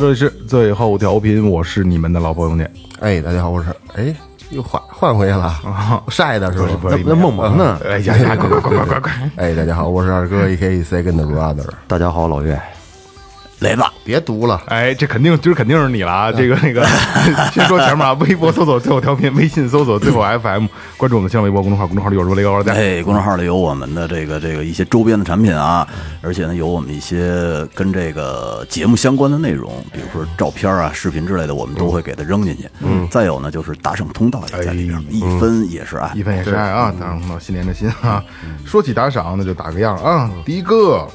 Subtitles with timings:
[0.00, 2.72] 好，这里是最后调频，我是你们的老朋友念。
[3.00, 4.14] 哎，大家好，我是哎，
[4.48, 5.54] 又换换回去了，
[6.08, 6.78] 晒的是吧？
[6.80, 7.78] 不是那那梦萌呢？
[7.84, 9.30] 哎呀呀，快快快快快快！
[9.36, 11.68] 哎，大家好，我是二哥，A K A Second Brother。
[11.86, 12.58] 大家好，老岳，
[13.60, 16.32] 雷子，别读了，哎，这肯定今儿肯定是你了啊！
[16.32, 16.82] 这个那个，
[17.52, 22.72] 先说前面啊，微博搜索最后调频，微信搜索最后 FM，关注我们的新浪微博公众号，公众号里有如雷高二代。
[22.74, 25.86] 哎，公众号里有我们的这个这个一些周边的产品啊，
[26.22, 32.66] 而且呢有我们一些跟这个节目相关的内容，比如说照片啊、视频之类的，我们都会给它扔进去。
[32.80, 36.22] 嗯，再有呢就是打赏通道也在里边，哎一分也是爱一。
[36.22, 36.94] 分也是爱啊！
[36.98, 38.24] 打赏通道，心连着心啊！
[38.64, 40.30] 说起打赏，那就打个样啊。
[40.46, 41.06] 第一个，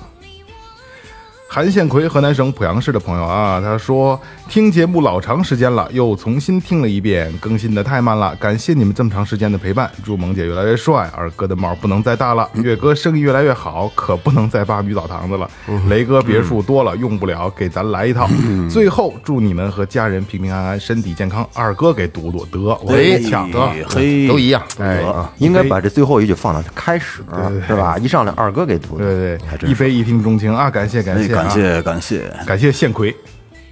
[1.48, 15.50] 韩宪奎，河南省濮阳市的朋友啊，他说听节目老长时间了，又重新听了一遍，更新的太慢了，感谢你们这么长时间的陪伴，祝萌姐越来越帅，二哥的帽不能再大了，岳哥生意越来越好，可不能再扒女澡堂子了，
[15.88, 18.28] 雷哥别墅多了用不了，给咱来一套。
[18.69, 21.48] 最后祝你们和家人平平安安，身体健康。
[21.53, 23.69] 二哥给读读得，我也抢得。
[23.88, 24.62] 嘿，都一样。
[24.80, 25.02] 哎
[25.38, 27.24] 应该把这最后一句放到开始，
[27.66, 27.98] 是吧？
[27.98, 30.69] 一上来二哥给读的，对对对，一飞一听钟情啊！
[30.69, 32.33] 感谢感哎，谢、啊，感谢感谢。
[32.45, 33.16] 感谢献奎，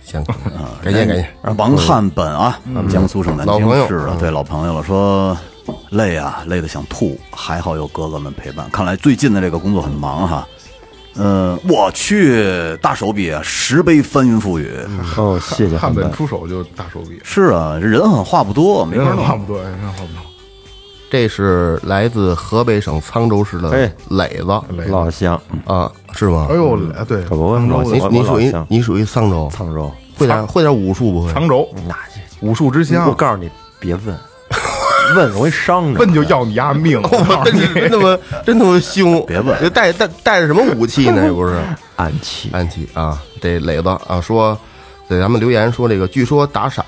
[0.03, 0.23] 行，
[0.83, 1.27] 感谢感谢。
[1.57, 5.35] 王汉本啊，江苏省南京市的，对老朋友了，说
[5.89, 8.69] 累啊，累得想吐，还好有哥哥们陪伴。
[8.69, 10.47] 看来最近的这个工作很忙哈。
[11.15, 14.71] 呃，我去，大手笔啊，十杯翻云覆雨。
[15.15, 16.11] 哦，谢谢汉本。
[16.11, 19.25] 出手就大手笔，是啊，人狠话不多，没人法弄。
[19.25, 20.32] 话不多，人话不多。
[21.13, 24.45] 这是来自河北省沧州市的哎磊子
[24.89, 26.55] 老乡，啊，是吗哎？
[26.55, 31.31] 呦，哎对，可不我沧州的你你属于你属于沧州，沧州，会点会点武术不会？
[31.31, 31.95] 沧州那
[32.41, 33.47] 武术之乡我，告诉你，
[33.79, 34.17] 别问，
[35.15, 35.99] 问容易伤着。
[36.01, 36.99] 问就要你丫命！
[37.03, 39.23] 我告诉真你是真他妈真他妈凶！
[39.27, 41.21] 别问这带带带着什么武器呢？
[41.27, 41.61] 这不是
[41.95, 43.21] 暗器，暗器啊！
[43.39, 44.57] 这磊子啊说，
[45.07, 46.83] 给咱们留言说这个，据说打赏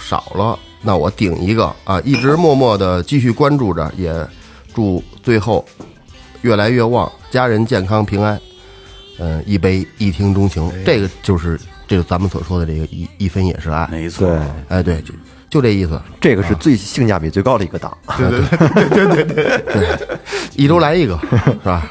[0.00, 2.00] 少了，那我顶一个啊！
[2.04, 4.14] 一直默默的继续关注着，也
[4.74, 5.64] 祝最后
[6.42, 8.40] 越来越旺，家人健康平安。
[9.18, 13.88] 嗯，一杯一听钟情，这个就是这个咱们所说的这个一一分也是爱。
[13.90, 14.38] 没错，对，
[14.68, 15.12] 哎，对，就
[15.50, 16.00] 就这意思。
[16.20, 17.98] 这个是最性价比最高的一个档。
[18.16, 20.18] 对对对对对对
[20.54, 21.90] 一周来一个， 是吧？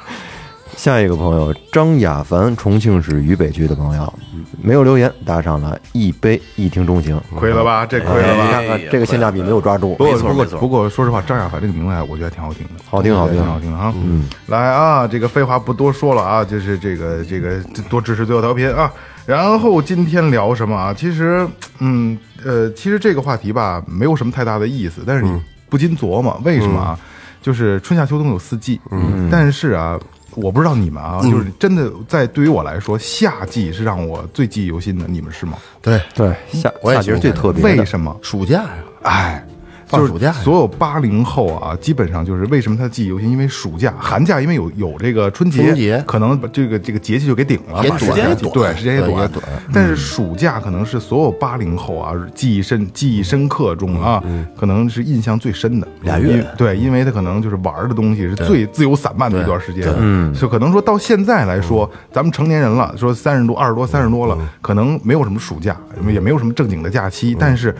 [0.77, 4.13] 下一个朋友张亚凡，重庆市渝北区的朋友，
[4.61, 7.83] 没有留言，打赏了一杯一听钟情，亏了吧？
[7.83, 8.43] 这亏了吧？
[8.45, 10.05] 你看看这个性价比没有抓住不。
[10.05, 13.91] 过不过没错没错不过，说实话，张亚凡这个名字啊，我觉得挺好听的，好听好听好听的啊。
[13.97, 17.59] 嗯，来啊，这个废话不多说了啊，就是这个这个
[17.89, 18.93] 多支持最后调频啊。
[19.25, 20.93] 然后今天聊什么啊？
[20.93, 21.45] 其实，
[21.79, 22.15] 嗯
[22.45, 26.99] 呃，其实这个话题吧，没有什么太大的意思，但是你不禁琢磨，为什么啊？
[27.41, 29.99] 就是春夏秋冬有四季，嗯，但是啊。
[30.37, 35.05] 我不知道你们啊，就是真的在对于我来说，夏季是让我最记忆犹新的。
[35.07, 35.57] 你们是吗？
[35.81, 37.67] 对，对，夏我也夏季是最特别的。
[37.67, 38.15] 为什么？
[38.21, 38.69] 暑假呀，
[39.01, 39.56] 哎，就是
[39.87, 43.29] 放暑假所有八零后啊，基本上就是为什么他记忆犹新？
[43.31, 46.03] 因为暑假、寒假，因为有有这个春节，春节。
[46.05, 49.21] 可能把这个这个节气就给顶了，也时间也短对，时间也短。
[49.21, 54.21] 也短但是暑假可能是所有八零后啊记忆深、记忆深刻中啊，
[54.57, 55.87] 可能是印象最深的。
[56.01, 56.45] 俩月。
[56.57, 65.77] 对，因为他可能就是玩的东西是最自由散漫的一段时间，嗯，就可能说到现在来说，咱们成年人了，说三十多、二十多、三十多了，可能没有什么暑假，
[66.11, 67.73] 也没有什么正经的假期，但是。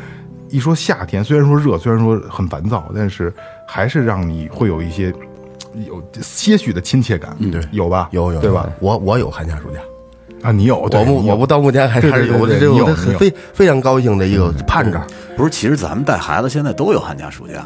[0.50, 3.34] 一说夏天，虽然说热，虽然说很烦躁，但是
[3.68, 5.14] 还是让你会有一些
[5.86, 8.10] 有些许的亲切感，对，有吧？
[8.12, 8.70] 有有对吧？？
[8.80, 9.80] 我我有寒假暑假，
[10.42, 12.86] 啊，你有，我不我不到目前还是有这我你有
[13.18, 15.02] 非非常高兴的一个盼着。
[15.36, 17.66] 不是，其实咱们带孩子现在都有寒假暑假，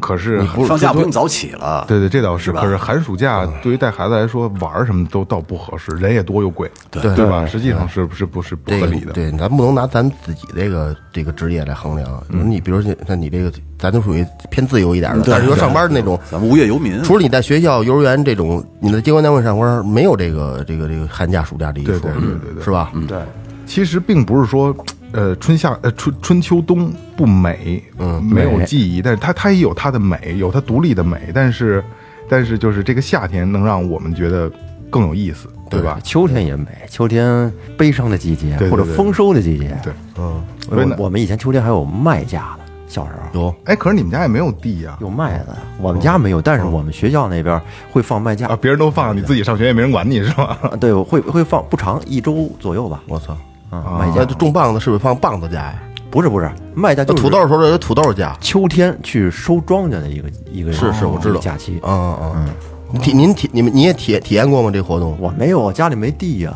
[0.00, 1.84] 可是不是放假不用早起了。
[1.86, 2.50] 对对，这倒是。
[2.50, 7.46] 吧可是寒暑假对于带孩子来说，玩儿什么都倒不合适，人也多又贵，对对吧？
[7.46, 9.12] 实际上是不是不是不这个合理的？
[9.12, 12.20] 对，咱不能拿咱自己这个这个职业来衡量。
[12.28, 22.90] 你比如说像你这个，咱就属于偏自由一点的，但是说上班的那种，咱们无业游民，除了你在学校、幼儿园这种，你在机关单位上班，没有这个这个这个寒假、暑假这一说，对对对对对是吧？
[23.06, 23.18] 对，
[23.66, 24.74] 其实并不是说，
[25.12, 31.82] 呃，春夏呃春春秋冬不美，嗯，没有记忆，但是它它也有它的美，有它独立的美，但是
[32.28, 34.50] 但是就是这个夏天能让我们觉得
[34.88, 35.98] 更有意思，对吧？
[36.04, 39.76] 秋天也美，秋天悲伤的季节或者丰收的季节。
[39.82, 45.46] 对，嗯，所以呢我我们以前秋天还有麦架呢，小时候有哎，可是你们家也没有地呀、有麦子，
[45.80, 47.60] 我们家没有，但是我们学校那边
[47.90, 50.56] 会放麦架啊，别人都放，你自己上学也没人管你是吧？
[50.62, 53.02] 啊对，会会放不长，一周左右吧。
[53.08, 53.36] 我操！
[53.70, 55.74] 啊，卖那稼这种棒子是不是放棒子家呀？
[56.10, 58.36] 不是不是卖家就是土豆的时候有土豆家。
[58.40, 61.80] 秋天去收庄稼的一个一个是是我知道一个假期。
[61.84, 62.48] 嗯嗯
[62.92, 64.70] 嗯，体您体你们你也体体验过吗？
[64.72, 65.16] 这活动？
[65.20, 66.52] 我没有，家里没地呀。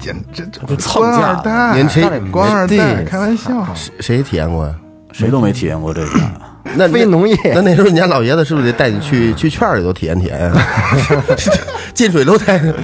[0.00, 2.02] 简这这蹭官二架代，您谁
[2.32, 3.64] 官二代，对开玩笑。
[3.74, 4.74] 谁谁体验过呀？
[5.12, 6.20] 谁都没体验过这个。
[6.74, 10.52] 那非农业那那时候你家老爷子是不是得带你去去圈儿里头体验体验呀？
[11.94, 12.74] 进水都带着。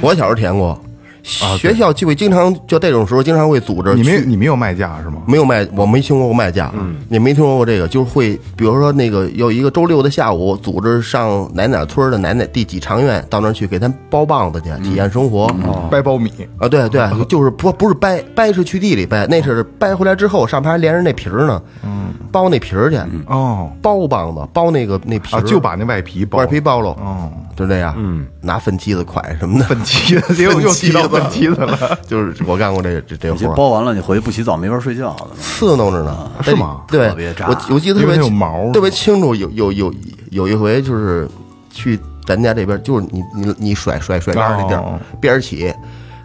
[0.00, 0.80] 我小时候体验过，
[1.26, 5.22] 学校就会经常就这种时候经常会组织你没你没有卖价是吗？
[5.26, 15.48] 没有卖，我没听说过卖价，嗯，也没听说过这个，就是会，比如说那个有一个周六的下午，组织上哪哪村的哪哪第几长院到那儿去给咱包棒子去，体验生活。
[15.90, 22.96] 掰苞米，啊，对对，就是不不是掰掰是去地里掰，那是掰回来之后上边还连着那皮儿呢，嗯，剥那皮儿去，
[23.26, 23.70] 哦。
[23.82, 35.28] 剥棒子，包那个那皮儿，啊，就把那外皮剥外皮剥了，哦，就这样，嗯，拿粪箕子蒯什么的，粪箕子 又又提到粪箕子了， 就是我干过这这这活儿，包完了，你回去不洗澡没法睡觉了。
[35.38, 36.82] 刺挠着呢，是吗？
[36.88, 39.94] 对特别扎，我我记得特别有毛特别清楚，有有有
[40.30, 41.28] 有一回就是
[41.70, 44.92] 去咱家这边，就是你你你甩甩甩杆儿那地哦。
[44.98, 45.74] 儿边儿起，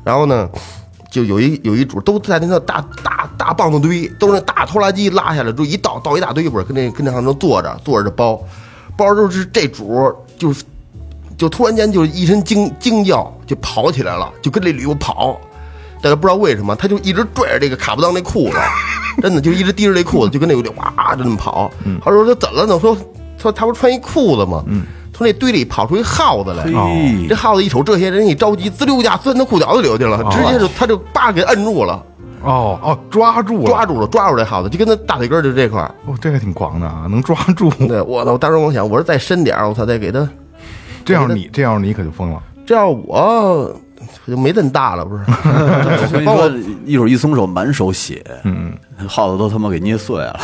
[0.04, 0.50] 然后呢。
[1.12, 8.42] 就有一有一主都在那个大大大棒子堆，都是那大拖拉机拉下来，就一倒倒一大堆，一会儿跟那跟那上头坐着坐着就包，
[8.96, 10.64] 包着就是这主就是
[11.42, 15.42] 就突然间就一声惊惊叫，就跑起来了，就跟这驴跑，
[16.00, 18.58] 大家不知道为什么，他就一直拽着这个卡布当那裤子，
[19.24, 21.72] 真的就一直提着这裤子，就跟那个就哇就那么跑。
[22.06, 22.80] 他说他怎么了呢？
[22.80, 22.96] 说
[23.40, 24.64] 说他不是穿一裤子吗？
[25.12, 26.64] 从那堆里跑出一耗子来。
[26.64, 32.04] 嘿这耗子一瞅这些人一着急，滋溜一下钻他裤脚子里头去了，直接就他就叭给摁住了，
[32.44, 35.92] 哦哦，抓住了，抓住了，抓住这耗子，就跟他大腿根儿就这块儿。
[36.06, 37.72] 哦，这个挺狂的啊，能抓住。
[37.88, 38.34] 对我操！
[38.34, 40.28] 我当时我想，我说再深点儿，我操，再给他。
[41.04, 42.42] 这样你这样你可就疯了。
[42.66, 43.76] 这样我
[44.28, 45.24] 就没这么大了，不是？
[45.28, 46.50] 我跟你说，
[46.86, 48.74] 一会儿一松手，满手血，嗯，
[49.08, 50.40] 耗子都他妈给捏碎了。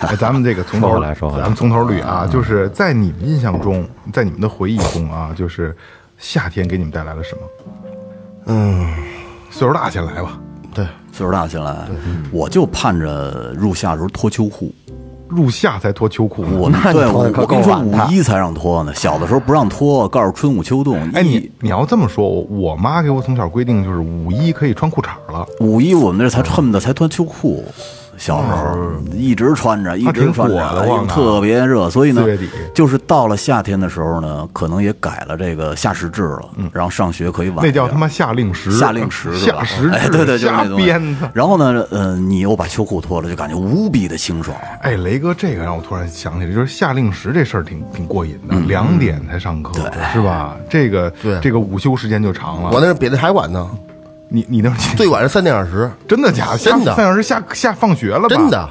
[0.00, 5.74] 哎，咱们这个从头来说咱们从头捋啊，就是在你们印象中，在你们的回忆中啊，就是
[6.18, 7.40] 夏天给你们带来了什么？
[8.46, 8.86] 嗯，
[9.50, 10.38] 岁数大先来吧。
[10.74, 11.74] 对，岁数大先来，
[12.30, 14.74] 我就盼着入夏的时候脱秋裤。
[15.30, 20.98] 入夏才脱秋裤呢，我那你对我脱得可我跟你说，五够晚的一才让脱呢，小的时候不让脱，告诉春捂秋冻。
[21.12, 25.46] 哎，你你要这么说，我我妈给我从小规定就是五一可以穿裤衩了。
[25.60, 27.64] 五一我们那才恨不得才穿秋裤，
[28.20, 31.88] 小时候一直穿着，一直穿着，裹得慌啊特别热。
[31.88, 32.22] 所以呢
[32.74, 37.64] 就是到了夏天的时候呢，可能也改了这个夏时制了，然后上学可以晚。
[37.64, 41.28] 那叫他妈夏令时，夏令时夏时制，哎，对对，就是瞎那东西鞭子。
[41.32, 44.54] 然后呢，呃，你又把秋裤脱了，就感觉无比的清爽。
[44.82, 50.54] 哎，雷哥，这个让我突然想起来，就是夏令时这事儿挺挺过瘾的，两点才上课，是吧？
[50.68, 52.70] 这个对这个午休时间就长了。
[52.70, 53.68] 我那是比那还晚呢，
[54.30, 56.58] 你你那是最晚是三点二十，真的假的？
[56.58, 58.28] 真的三小时下下放学了吧？
[58.28, 58.68] 真的。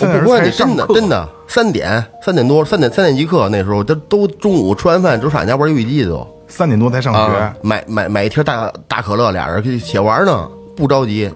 [0.00, 11.28] 我三点不关你，真的真的，三点三点多，三点三点一刻，那时候都都中午吃完饭都上俺家玩游戏机去都三点多才上学啊，，买买买一瓶大大可乐，俩人写玩呢，不着急。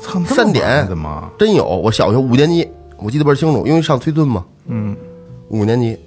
[0.00, 0.86] 操三点？
[1.38, 4.96] 真有，我小学五年级，我记得倍儿清楚，因为上崔村嘛，嗯，
[5.48, 5.98] 五年级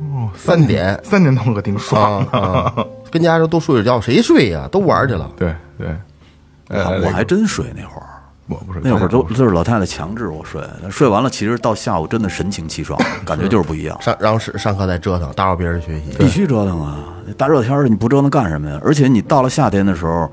[0.00, 2.38] 哦，三点三点多可挺爽啊
[2.76, 4.68] 啊，跟家人都睡着觉，谁睡呀？
[4.72, 5.30] 都玩去了。
[5.36, 5.86] 对对，
[6.72, 8.06] 呃，我还真睡那会儿。
[8.48, 10.60] 我不睡那会儿都都是老太太强制我睡，
[10.90, 13.96] 睡完了其实到下午真的神清气爽，感觉就是不一样。
[14.02, 16.16] 上然后上上课再折腾，打扰别人学习。
[16.18, 16.98] 必须折腾啊！
[17.38, 18.80] 大热天的你不折腾干什么呀？
[18.84, 20.30] 而且你到了夏天的时候，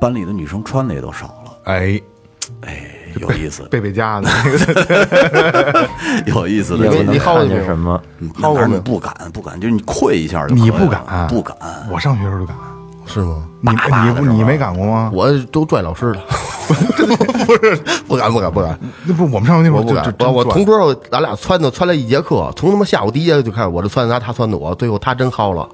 [0.00, 2.00] 班里的女生穿的也都少了，哎，
[2.62, 2.84] 哎，
[3.20, 5.88] 有意思，贝贝家的那个
[6.34, 6.88] 有意思的。
[6.88, 8.02] 你薅过看没有见什么。
[8.38, 11.54] 那哪儿你不敢不敢，就是你愧一下就你不敢，不敢。
[11.90, 12.56] 我上学时候就敢，
[13.06, 13.44] 是吗？
[13.60, 15.10] 你你不你没赶过吗？
[15.12, 16.20] 我都拽老师了，
[17.46, 17.76] 不是，
[18.08, 20.26] 不敢不敢不敢，那不我们上学那会儿我不敢就。
[20.26, 25.68] 我我同桌咱俩撺掇撺了一节课，从他妈下午第一节课就开始，我这撺掇他，他撺掇我，最后他真薅了。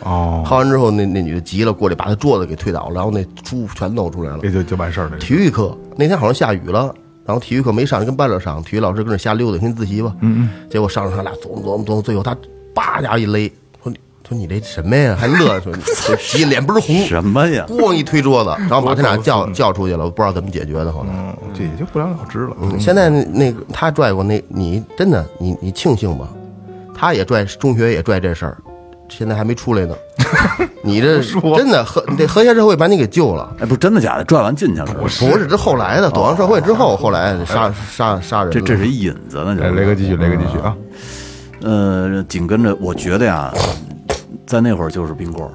[0.00, 4.38] 哦，薅完之后，那那女的急了，过来把他桌子给推倒了，然后那书全露出来了。
[4.42, 5.16] 也就就完事儿了。
[5.18, 10.12] 体育课那天好像下雨了，然后体育课没上，就跟班里上，体育老师跟那瞎溜达，寻思自习吧。
[10.20, 10.68] 嗯嗯。
[10.70, 12.36] 结果上着他俩琢磨琢磨琢磨，最后他
[12.74, 13.50] 叭家一勒，
[14.26, 15.14] 说你这什么呀？
[15.20, 15.82] 还乐说你
[16.18, 17.66] 急脸不是红，什么呀？
[17.68, 20.90] 咣一推桌子，然后把他俩叫叫出去了，我不知道怎么解决的。
[20.90, 22.56] 后来，嗯，这也就不了了之了。
[22.62, 26.28] 嗯，现在那那个他拽过那，你真的你你庆幸吧，
[26.94, 28.56] 他也拽，中学也拽这事儿，
[29.08, 29.94] 现在还没出来呢。
[30.82, 31.22] 你这
[31.56, 33.54] 真的和这和谐社会把你给救了。
[33.60, 34.24] 哎，不是真的假的？
[34.24, 35.24] 拽完进去了是？
[35.26, 38.52] 不是，这后来的，走上社会之后，后来杀杀杀人了。
[38.52, 40.76] 这这是一引子呢，哎，这雷哥继续，雷哥继续啊！
[41.62, 43.50] 呃，紧跟着，我觉得呀，
[44.46, 45.52] 在那会儿就是冰棍儿，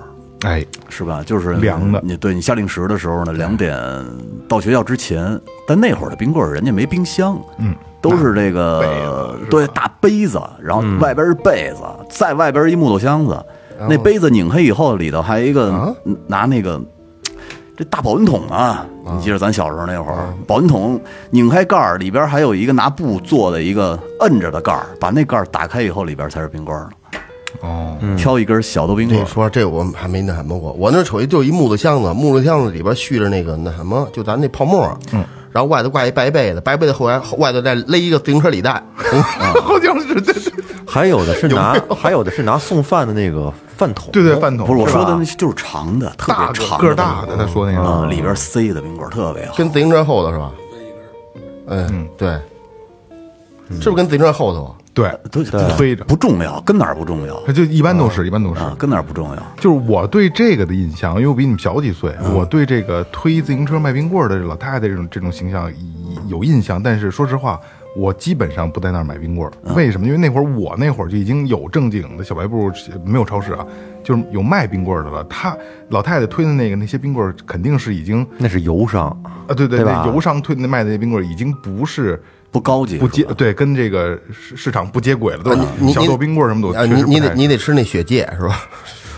[0.48, 1.22] 哎，是吧？
[1.26, 3.78] 就是凉的你对你下令时的时候呢，两点
[4.48, 13.46] 到学校之前，但那会儿的冰棍儿人家没冰箱，嗯，都是这个对大杯子，然后外边是被子，在外边一木头箱子，
[13.90, 15.96] 那杯子拧开以后，里头还有一个
[16.28, 16.82] 拿那个。
[17.78, 21.00] 这大保温桶啊，你记得咱小时候那会儿，保温桶
[21.32, 26.92] 拧开盖儿，里边还有一个拿布做的一个摁着的盖儿，把那盖儿打开以后，里边才是冰棍儿呢。
[27.62, 38.82] 哦，挑一根小的冰棍说这我还没那什么过，我那瞅一就一木头箱子，木头箱子里边蓄着那个那什么，就咱那泡沫，嗯，然后外头挂一白被子，白被子后来外头再勒一个自行车履带，
[39.62, 40.54] 好像是对对
[40.86, 44.66] 还有的是拿，还有的是拿送饭的那个饭桶，对对，饭桶。
[44.66, 45.18] 不是我说的吧？
[45.20, 49.56] 那就是长的，特大别长个儿大的，他说那啊，个里边塞的冰棍特别好。
[49.56, 50.52] 跟自行车后头是吧？
[51.68, 52.30] 嗯，对，
[53.80, 54.74] 是不是跟自行车后头啊？
[55.00, 55.44] 对都
[55.76, 58.60] 推着，不重要，跟哪儿不重要他就一般都是一般都是。
[58.60, 58.76] 啊？
[58.78, 59.44] 跟哪儿不重要？
[59.60, 65.72] 就是我对这个的印象，因为我比你们小几岁，我对这个推自行车卖冰棍儿的老太太这种这种形象
[66.28, 66.82] 有印象。
[66.82, 67.60] 但是说实话，
[67.96, 69.74] 我基本上不在那儿买冰棍儿。
[69.74, 70.06] 为什么？
[70.06, 72.72] 因为那会儿我那会儿就已经有正经的小卖部，
[73.06, 73.66] 没有超市啊，
[74.04, 75.24] 就是有卖冰棍儿的了。
[75.26, 75.56] 他
[75.90, 79.08] 老太太推的那个那些冰棍儿，肯定是已经那是油商，
[79.48, 88.62] 啊，对对，对油商推的卖的那冰棍儿已经不是不高级，不接对，跟这个市市场不接轨了，都是小豆冰棍儿什么的，啊，你你得你得吃那雪戒是吧？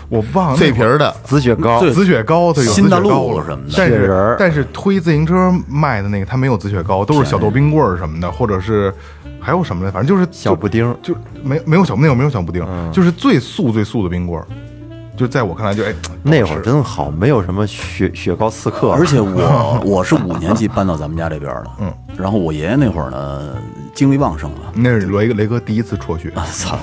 [0.08, 3.44] 我忘了脆皮儿的，紫雪糕，紫雪糕，它有紫新大陆雪糕了。
[3.46, 3.74] 什么的。
[3.74, 8.92] 但是但是推自行车卖的那个，它没有紫雪糕，都是小豆冰棍儿什么的，或者是
[9.40, 12.62] 还有什么的，反正就是小布丁，就没没有小那会儿没有小布丁，
[12.92, 14.46] 就是最素最素的冰棍儿，
[15.16, 15.92] 就在我看来就哎
[16.22, 23.56] 那会儿真好，没有什么雪雪糕刺客，而且我 我是五年级搬到咱们家这边的，嗯，然后我爷爷那会儿呢
[23.94, 26.78] 精力旺盛了，那是雷哥雷哥第一次辍学，操，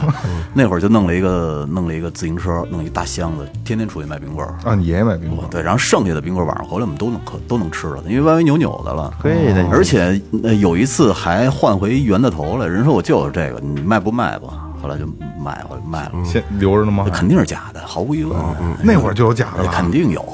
[0.54, 4.54] 那会儿就弄了一个弄了一个自行车，弄一大箱子，天天出去卖冰棍儿。
[4.64, 9.12] 啊，你爷爷卖冰棍儿，对，然后剩下的冰棍儿晚上回来我们都能喝都能吃了，因为歪歪扭扭的了。
[9.24, 14.69] 对的而且呃有一次还换回圆的头来，人说我就有这个，你卖不卖吧？
[14.82, 15.06] 后来就
[15.38, 17.04] 买回来卖了，现留着呢吗？
[17.08, 17.12] 那？
[17.12, 18.38] 肯定是假的，毫无疑问，
[18.84, 20.26] 那会儿就有假的了，肯定有，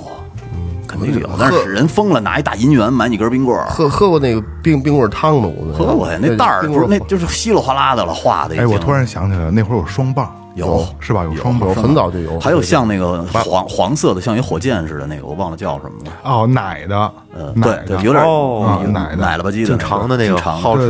[0.88, 1.30] 肯定有。
[1.40, 5.50] 但是人疯了，拿一大银元买几根冰棍儿，喝喝过那个冰冰棍儿汤吗？
[5.50, 8.74] 我喝过呀，那袋儿不是那就是稀里哗啦的了，化的已哎，经。
[8.74, 11.24] 我突然想起来了，那会儿有双棒，有是吧？
[11.24, 16.12] 有双棒有，很早就有，还有像那个黄黄色的，像一火箭似的那个，我忘了叫什么了。
[16.24, 16.98] 哦，奶的，
[17.34, 20.62] 呃，奶的，对对，有点奶的奶了吧唧的，挺长的那个挺长的。
[20.62, 20.88] 好吃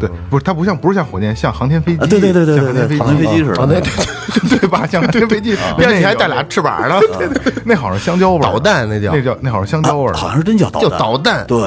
[0.00, 3.82] 对不是它不像不是像火箭，像航天飞机，啊对对对对像航天飞对对航天飞机似的。
[4.58, 4.86] 对吧？
[4.86, 9.12] 像航天飞机，边上那个还带俩翅膀呢， 对对对，那好像香蕉味儿， 导弹那叫。
[9.12, 11.60] 那叫那好像香蕉味儿，好像是真叫导叫，导弹，对，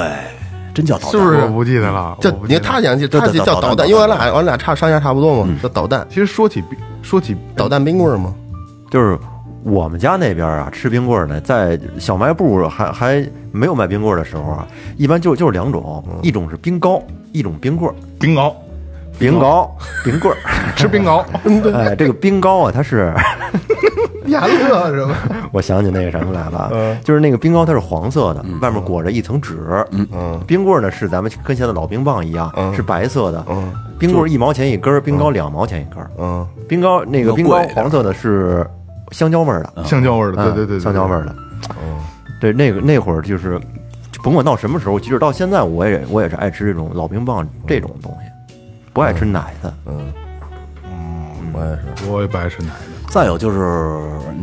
[0.75, 1.37] 真叫导弹，是不是？
[1.39, 6.61] 我不记得了，叫你看他讲就他就叫导弹，因为俺俩俺俩差上下差不多嘛，叫导弹，其实说起
[7.01, 8.35] 说起导弹冰棍儿嘛，
[8.91, 9.17] 就是
[9.63, 14.67] 我们家那边啊，吃冰棍儿呢，在小卖部还还没有卖冰棍儿的时候啊，
[14.97, 17.01] 一般就就是两种，一种是冰糕，
[17.31, 17.95] 一种冰棍儿。
[18.19, 18.55] 冰糕，
[19.17, 20.37] 冰糕、冰棍儿，
[20.75, 21.25] 吃冰糕，
[21.73, 23.13] 哎，这个冰糕啊，它是，
[24.27, 25.15] 亚乐是吧？
[25.51, 29.57] 我想起那个什么来了，就是那个冰糕它是黄色的，外面裹着一层纸，
[29.91, 30.07] 嗯。
[30.11, 38.65] 嗯，冰棍儿呢是咱们跟现在老冰棒一样，是白色的，嗯，冰棍儿一毛钱一根儿，冰糕两毛钱一根儿，嗯，冰糕那个冰糕黄色的是
[39.11, 41.35] 香蕉味儿的，香蕉味儿的，嗯对对对，香蕉味儿的。
[42.41, 43.59] 对，那个那会儿就是，
[44.21, 48.29] 甭管到什么时候，即使到现在，我也我也是爱吃这种老冰棒这种东西，
[48.95, 49.73] 不爱吃奶的。
[49.87, 50.13] 嗯，
[50.85, 53.59] 嗯我也是，我也不爱吃奶的，再有就是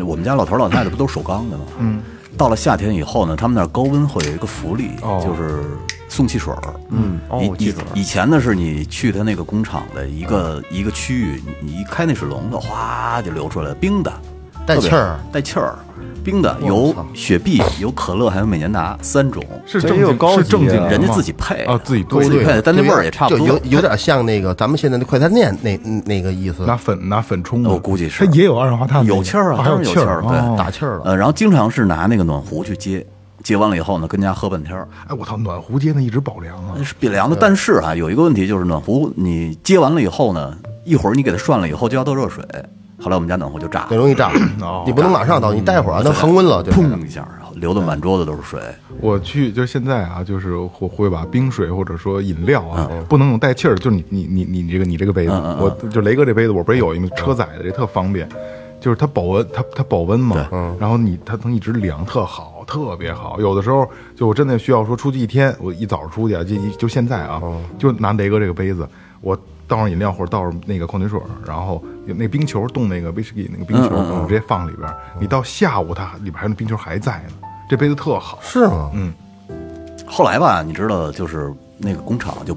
[0.05, 1.65] 我们家老头老太太不都是首钢的吗？
[1.79, 2.03] 嗯，
[2.37, 5.23] 到了夏天以后呢，他们那儿高温会有一个福利，哦。
[5.25, 5.65] 就是
[6.07, 6.75] 送汽水儿。
[6.91, 14.13] 嗯，以以哦汽水以前呢是你去他那个工厂的一个一个区域，你你一开那水龙头，哗就流出来冰的，
[14.67, 15.75] 带气儿带气儿。
[16.25, 23.45] 冰的，有雪碧，有可乐，还有美年达三种，是正经是正经啊人家自己配啊，自己自己配，但那味儿也差不多。
[23.45, 31.03] 就有有点 像那个咱们现在的快餐店那那个意思，拿粉拿粉冲的，我估计是它也有二氧化碳，有气儿啊，还有气当然有气儿，对，哦打气儿了。
[31.07, 33.05] 呃，然后经常是拿那个暖壶去接，
[33.43, 37.37] 接完了以后呢，跟家喝半天儿，哎，我操，暖壶接那一直保凉啊那，是比凉的。
[37.41, 42.45] 但是啊，有一个问题就是暖壶你接完了以后呢，一会儿你给它涮了以后就要倒热水，
[43.03, 44.31] 后来我们家暖壶就炸了，那容易炸。
[44.63, 46.71] 哦，你不能马上倒，你待会儿啊，那恒温了就。
[46.71, 48.61] 砰一下，然后流的满桌子都是水。
[49.01, 53.05] 我去，就是现在啊，就是会会把冰水或者说饮料啊，嗯。
[53.09, 58.29] 不能用带气儿，就是你你你你这个你这个杯子，我就雷哥这杯子，我不是有一个车载的，这特方便，
[58.81, 60.47] 就是它保温，它它保温嘛，
[60.79, 63.41] 然后你它能一直凉，特好，特别好。
[63.41, 67.43] 有的时候就我真的需要说出去一天，我一早出去啊，就就现在啊，
[67.79, 68.89] 就拿雷哥这个杯子，
[69.21, 69.37] 我
[69.73, 74.87] 倒上饮料或者倒上那个矿泉水，然后有那冰球冻那个威士忌那个冰球，嗯直接放里边，
[75.19, 78.39] 你到下午它里边还有那冰球还在呢，这杯子特好。
[78.43, 78.91] 是吗？
[78.93, 79.15] 嗯
[80.07, 82.55] 后来吧，你知道，就是那个工厂就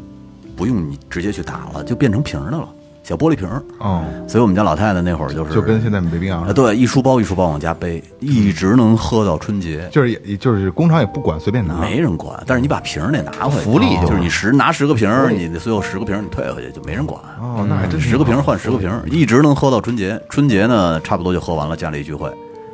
[0.58, 2.68] 不用你直接去打了，就变成瓶儿的了，
[3.06, 3.62] 小玻璃瓶儿。
[3.78, 9.88] 哦，所以我们家老太太那会儿就是就跟现在没冰洋似啊，的，对，一书包一书包往家背，一直能喝到春节。
[9.92, 17.22] 就是也也就是工厂也不管随便拿，没人管，但是你把瓶儿得拿回来，福利就是你十拿十个瓶儿，你最后十个瓶儿你退回去就没人管。
[17.40, 20.20] 哦，那还真十个瓶儿换十个瓶儿，一直能喝到春节。
[20.28, 22.34] 春节呢，差不多就喝完了，家里聚会，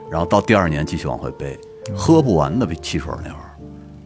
[0.10, 1.60] 然后到第二年继续往回背，
[1.94, 3.51] 喝不完的汽水那会儿。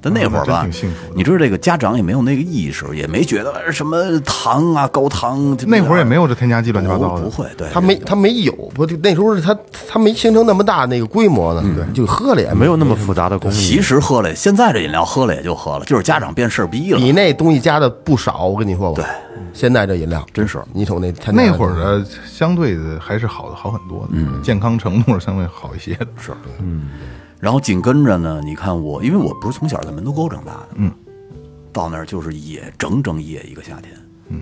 [0.05, 9.57] 但那会儿吧那真挺幸福的，你知道这个家长也没有那个意识，也没觉得什么糖啊高糖，那会儿也没有这添加剂乱七八糟的，不不会，对，他没他没有，不，那时候是他
[9.87, 12.65] 他没形成那么大那个规模呢，就喝了也没。
[12.65, 13.53] 有那么复杂的工艺。
[13.53, 16.97] 其实喝了，现在这饮料喝了也就喝了，就是家长变事儿逼了。
[16.97, 19.03] 你那东西加的不少，我跟你说吧。
[19.03, 19.05] 对，
[19.53, 20.59] 现在这饮料真是。
[20.73, 26.31] 你瞅那那会儿的相对的还是好的好很多的，嗯，健康程度是相对好一些的，是，
[27.45, 30.91] 然后紧跟着呢，你看我，因为我不是从小在门头沟长大的，嗯，
[31.71, 33.93] 到那儿就是野，整整野一个夏天，
[34.29, 34.41] 嗯，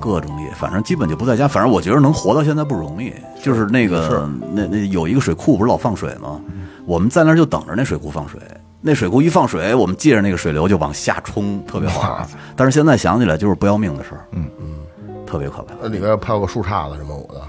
[0.00, 1.46] 各种野，反正基本就不在家。
[1.46, 3.12] 反正我觉得能活到现在不容易。
[3.42, 6.40] 就是那个那那有一个水库不是老放水吗？
[6.86, 8.40] 我们在那儿就等着那水库放水。
[8.80, 12.26] 那水库一放水，我们借着那个水流就往下冲，特别好玩。
[12.56, 15.74] 但是现在想起来就是不要命的事儿，嗯嗯，特别可怕。
[15.82, 17.42] 那里边泡个树杈子什么我的，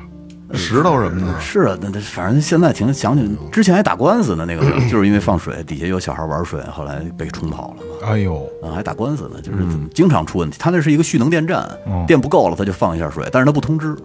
[0.53, 8.07] 石头什么的，是啊，那那反正现在挺想起，之前还打官司呢，那个就是因为放水，底下有小孩玩水，后来被冲跑了嘛。
[8.07, 9.59] 哎呦，啊，还打官司呢，就是
[9.93, 10.57] 经常出问题。
[10.59, 11.67] 他那是一个蓄能电站，
[12.07, 13.95] 电不够了他就放一下水，但是他不通知，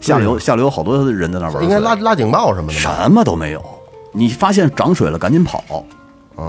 [0.00, 2.72] 下流下流有好多人在那玩，应该拉拉警报什么的？
[2.74, 3.64] 什么都没有。
[4.12, 5.62] 你发现涨水了赶紧跑。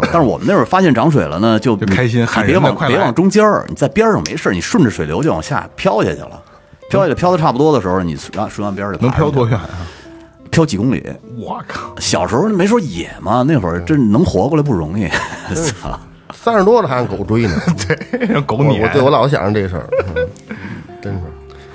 [0.01, 6.39] 但是我们那会儿发现涨水了呢，就就开心你喊别往别往中间儿，你在边上没事儿，你顺着水流就往下飘下去了。
[6.89, 9.69] 飘下去飘的差不多的时候，你顺顺岸边儿就能飘多远啊？
[10.51, 11.03] 飘几公里。
[11.37, 15.07] 我靠，小时候没说野嘛，那会儿真能活过来不容易。
[15.55, 15.97] 操！
[16.33, 17.55] 三十多了还让狗追呢，
[17.87, 20.27] 对让狗撵我，对我老想着这事儿，嗯
[21.01, 21.19] 真是。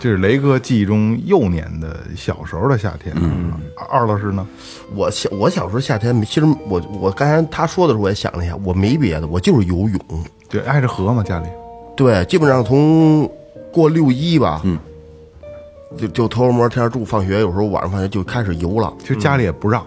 [0.00, 3.14] 这是雷哥记忆中幼年的小时候的夏天。
[3.18, 3.52] 嗯，
[3.90, 4.46] 二老师呢？
[4.94, 9.98] 我小我小时候夏天，其实我我刚才他说的时候，我也想了一下，我没别的，我就是游泳。
[10.48, 11.46] 对，挨着河嘛，家里。
[11.96, 13.26] 对，基本上从
[13.72, 14.78] 过六一吧，嗯，
[15.96, 19.84] 就就偷偷摸天住，放学有时候晚上放学就开始游了，其实家里也不让，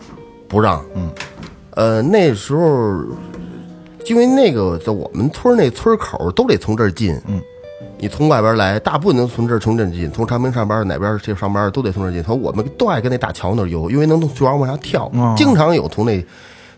[0.47, 1.11] 不让，嗯，
[1.71, 3.03] 呃，那时候
[4.05, 7.41] 因为那个在我们村那村口都得从这儿进，嗯，
[7.97, 16.25] 你从外边来，大部分都从这儿从这儿进，从长平上班哪边去上班都得从这儿进，从我们都爱跟那大桥那儿游，因为能从桥上往下跳，经常有从那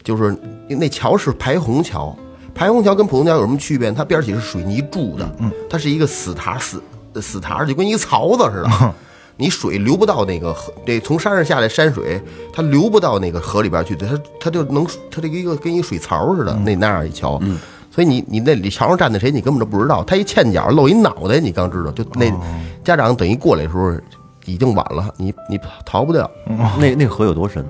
[0.04, 0.36] 就是
[0.68, 2.16] 那桥是排洪桥。
[2.56, 3.90] 排洪桥跟普通桥有什么区别？
[3.92, 6.82] 它边儿起是水泥筑的，嗯，它是一个死塔死
[7.22, 8.94] 死塔，就跟一个槽子似的。
[9.40, 12.22] 你水流不到那个河，这从山上下来山水，
[12.52, 17.42] 它流不到那个河里边去，它它就能它这个一个跟一水槽似的，那那样一桥。
[17.90, 20.04] 所以你你那里桥上站的谁，你根本就不知道。
[20.04, 21.92] 他一欠脚露一脑袋，你刚知道。
[21.92, 22.30] 就那
[22.84, 23.94] 家长等一过来的时候，
[24.46, 26.30] 已经晚了，你你逃不掉。
[26.78, 27.70] 那那河有多深呢？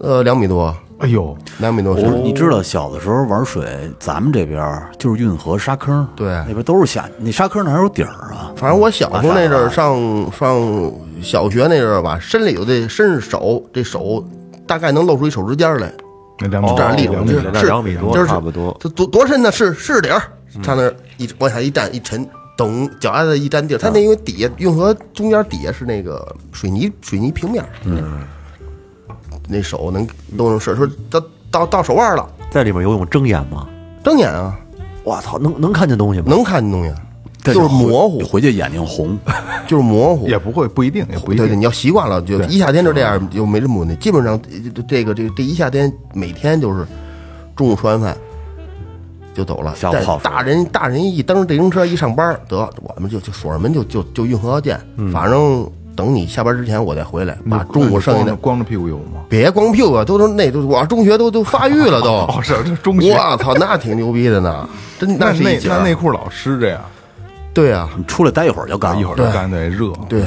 [0.00, 2.24] 呃，两米多，哎呦，两米多深。
[2.24, 6.28] 你知道小的时候玩水，咱们这边儿就是运河沙坑，对。
[6.46, 8.52] 那边都是下，那沙坑哪有底儿啊？
[8.56, 14.24] 反正我小时候那阵儿上上小学那阵儿吧，伸里头得伸着手，这手
[14.66, 15.92] 大概能露出一手指尖儿来，
[16.38, 18.74] 那两米这样立着，是那两米多就是差不多。
[18.80, 19.50] 这多多深呢？
[19.50, 20.22] 是是底儿，
[20.62, 22.26] 上那儿一往下一站一沉，
[22.56, 28.20] 等脚丫子一沾地儿，它那因为底下运河中间底下是那个水泥水泥平面，嗯，
[29.48, 33.68] 那手能都能是说到到到手腕了，在里面游泳睁眼吗？
[34.02, 34.58] 睁眼啊，
[35.02, 36.26] 我操，能能看见东西吗？
[36.28, 36.92] 能看见东西。
[37.44, 39.18] 就是模糊，回去眼睛红，
[39.68, 40.26] 就是模糊。
[40.26, 43.94] 也不会，不一定，也不一对对，你要习惯了，就一夏天就这样，就没什么问题。
[43.96, 46.86] 基本上呃这个这个这一夏天每天就是
[47.54, 48.16] 中午吃完饭
[49.34, 49.74] 就走了。
[49.78, 59.20] 但下午泡水大人大人一蹬自行车一上班，得我们就就锁上门就就就运河要见，嗯反正等你下班之前我再回来，把中午剩下的光着光着屁股游吗？
[59.28, 62.08] 别光屁股啊，都都那都我中学都都发育了都。
[62.26, 63.12] 哦，是这 中学。
[63.12, 66.80] 我操，那挺牛逼的呢， 真那是一景儿那内裤老湿着呀，
[67.52, 69.00] 对啊，你出来待一会儿就干了。
[69.00, 69.92] 一会儿就干对热。
[70.08, 70.22] 对，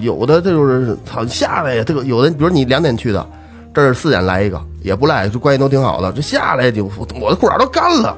[0.00, 3.26] 有的这就是操下来呀，这个有的，比如你两点去的，
[3.74, 6.12] 这儿四点来一个，也不赖，这关系都挺好的。
[6.12, 6.88] 这下来就
[7.20, 8.16] 我的裤衩都干了，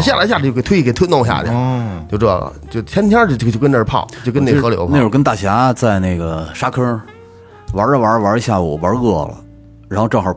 [0.00, 6.84] 下来下来就给推给推弄下去，哦，就这个，就天天就就就跟那儿泡，就跟那河里头泡那会儿跟大侠在那个沙坑
[7.72, 9.36] 玩着玩着玩一下午，玩饿了，
[9.88, 10.34] 然后正好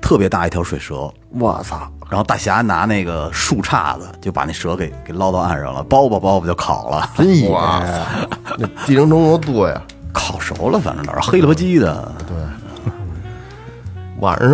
[0.00, 1.88] 特别大一条水蛇，我操！
[2.10, 7.84] 然后大侠拿那个树杈子就把那蛇给给捞到岸上了，包吧包吧就烤了，真野，哇，
[8.56, 9.80] 那寄生虫多多呀！
[10.10, 12.10] 烤熟了，反正哪儿黑了吧唧的。
[12.26, 12.36] 对
[14.20, 14.50] 晚上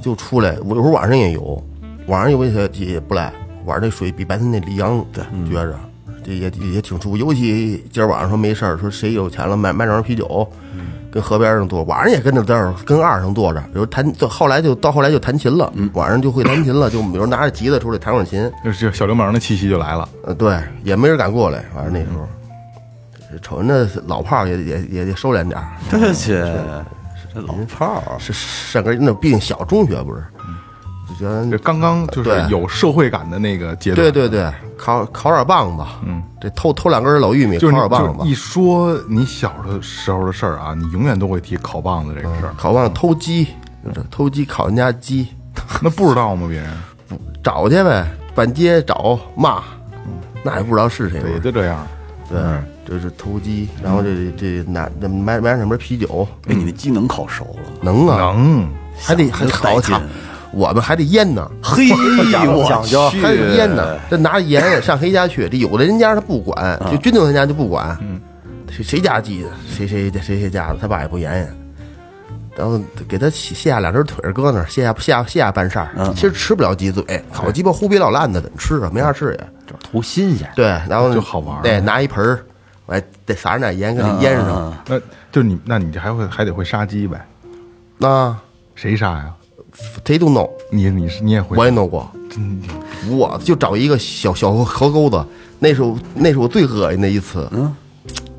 [0.00, 1.62] 就出来，我有时候晚上也游，
[2.10, 3.32] 晚上游戏也不赖，
[3.64, 5.78] 晚上那水比白天那凉，对，觉着
[6.24, 7.16] 这也也挺舒服。
[7.16, 10.50] 尤其今儿晚上说没事儿，说谁有钱了买买两瓶啤酒，
[11.10, 20.08] 跟河边上坐，晚上也跟着在那跟二上坐着，有时候弹，就后来就到后来就弹琴了，晚上就会弹琴了，就比如拿着吉他出来弹会儿琴，就是小流氓的气息就来了。
[20.24, 22.26] 呃，对，也没人敢过来，反正那时候。
[23.42, 26.32] 瞅人那老炮儿也也也得收敛点儿，对去，
[27.32, 30.24] 这老炮儿是上根那毕竟小中学不是，
[31.10, 33.96] 就觉得这刚刚就是有社会感的那个阶段。
[33.96, 42.54] 对对对，烤烤点棒子，嗯，这偷偷两根老玉米，烤点棒子一，说你小的时候的事儿啊，你永远都会提烤棒子这个事儿。
[42.56, 43.48] 烤棒子偷鸡，
[44.10, 45.28] 偷鸡烤人家鸡，
[45.82, 46.46] 那不知道吗？
[46.48, 46.70] 别人？
[47.42, 49.62] 找去呗，满街找骂，
[50.42, 51.86] 那也不知道是谁，对，就这样。
[52.28, 52.38] 对，
[52.86, 57.70] 这是偷鸡，然后这这拿这买买两瓶啤酒，哎，你那鸡能烤熟了？
[57.80, 59.94] 能啊，能，还得还想得带劲。
[59.94, 60.02] 好操，
[60.52, 61.50] 我们还得腌呢。
[61.62, 61.88] 嘿，
[62.48, 65.48] 我讲究去还得腌呢，这拿着盐上谁家去？
[65.48, 67.96] 这有的人家他不管，就军队他家就不管，
[68.70, 71.56] 谁谁家鸡的，谁谁谁谁家的，他爸也不言言。
[72.56, 78.90] 然后给他卸卸下两只腿儿搁那儿，卸下卸下卸下半扇儿，其实吃不了鸡嘴，烤鸡巴忽必老烂的，怎么吃啊？
[78.92, 79.76] 没啥吃也。
[79.80, 80.50] 图新鲜。
[80.56, 82.40] 对，然后就好玩儿对，拿一盆儿，
[82.86, 84.76] 我还得撒上点盐给它腌上。
[84.86, 87.24] 那就你，那你这还会还得会杀鸡呗？
[87.96, 88.36] 那
[88.74, 89.32] 谁杀呀？
[90.04, 91.56] 谁都弄，你你是你也会？
[91.56, 92.10] 我也弄过。
[93.08, 95.24] 我就找一个小小河沟子，
[95.58, 97.48] 那是我那是我最恶心的一次。
[97.52, 97.74] 嗯，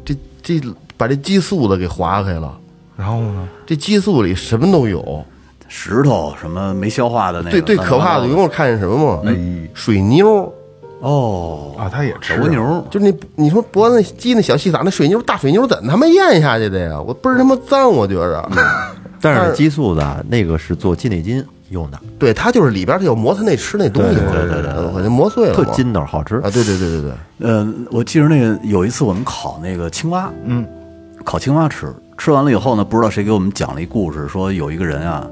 [0.04, 0.62] 这这
[0.98, 2.58] 把这激素子给划开了，
[2.98, 3.48] 然后呢？
[3.66, 5.26] 这激素里什么都有。
[5.74, 9.22] 石头什么没消化的那个，最最可怕的，乱七八糟因为我看见什么吗？
[9.26, 10.54] 哎水妞，
[11.00, 17.02] 哦，啊，他也吃蜗牛，就那你说脖子那鸡那小细撒那水妞大水妞怎么他妈咽下去的呀？
[17.02, 18.52] 我倍儿他妈脏，我觉着。
[19.22, 26.50] 但是激素的那个是做鸡内金用的，对，它就是里边它有磨它那吃那东西嘛，对对对，我就磨碎了，特筋道，好吃啊！。
[26.52, 30.68] 对对对对对，呃，我记得那个有一次我们烤那个青蛙，嗯，
[31.24, 35.26] 烤青蛙吃，吃完了以后呢，不知道谁给我们讲了一故事，说有一个人啊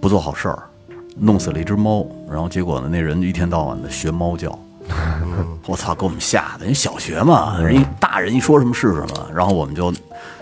[0.00, 0.62] 不做好事儿，
[1.18, 4.56] 弄死了一只猫，然后结果呢，那人一天到晚的学猫叫。
[5.66, 5.94] 我操！
[5.94, 9.92] 给我们吓的，人小学嘛，人一大人一说什么是什么，然后我们就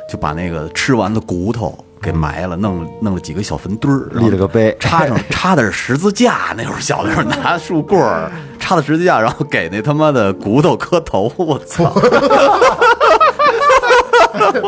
[0.09, 6.55] 就把那个吃完的骨头给埋了，弄弄了几个小坟堆儿，立了个碑插上插的是十字架。
[6.57, 11.33] 那会儿小的时候拿树棍儿插的十字架，然后给那他妈的骨头磕头。
[11.37, 11.93] 我操！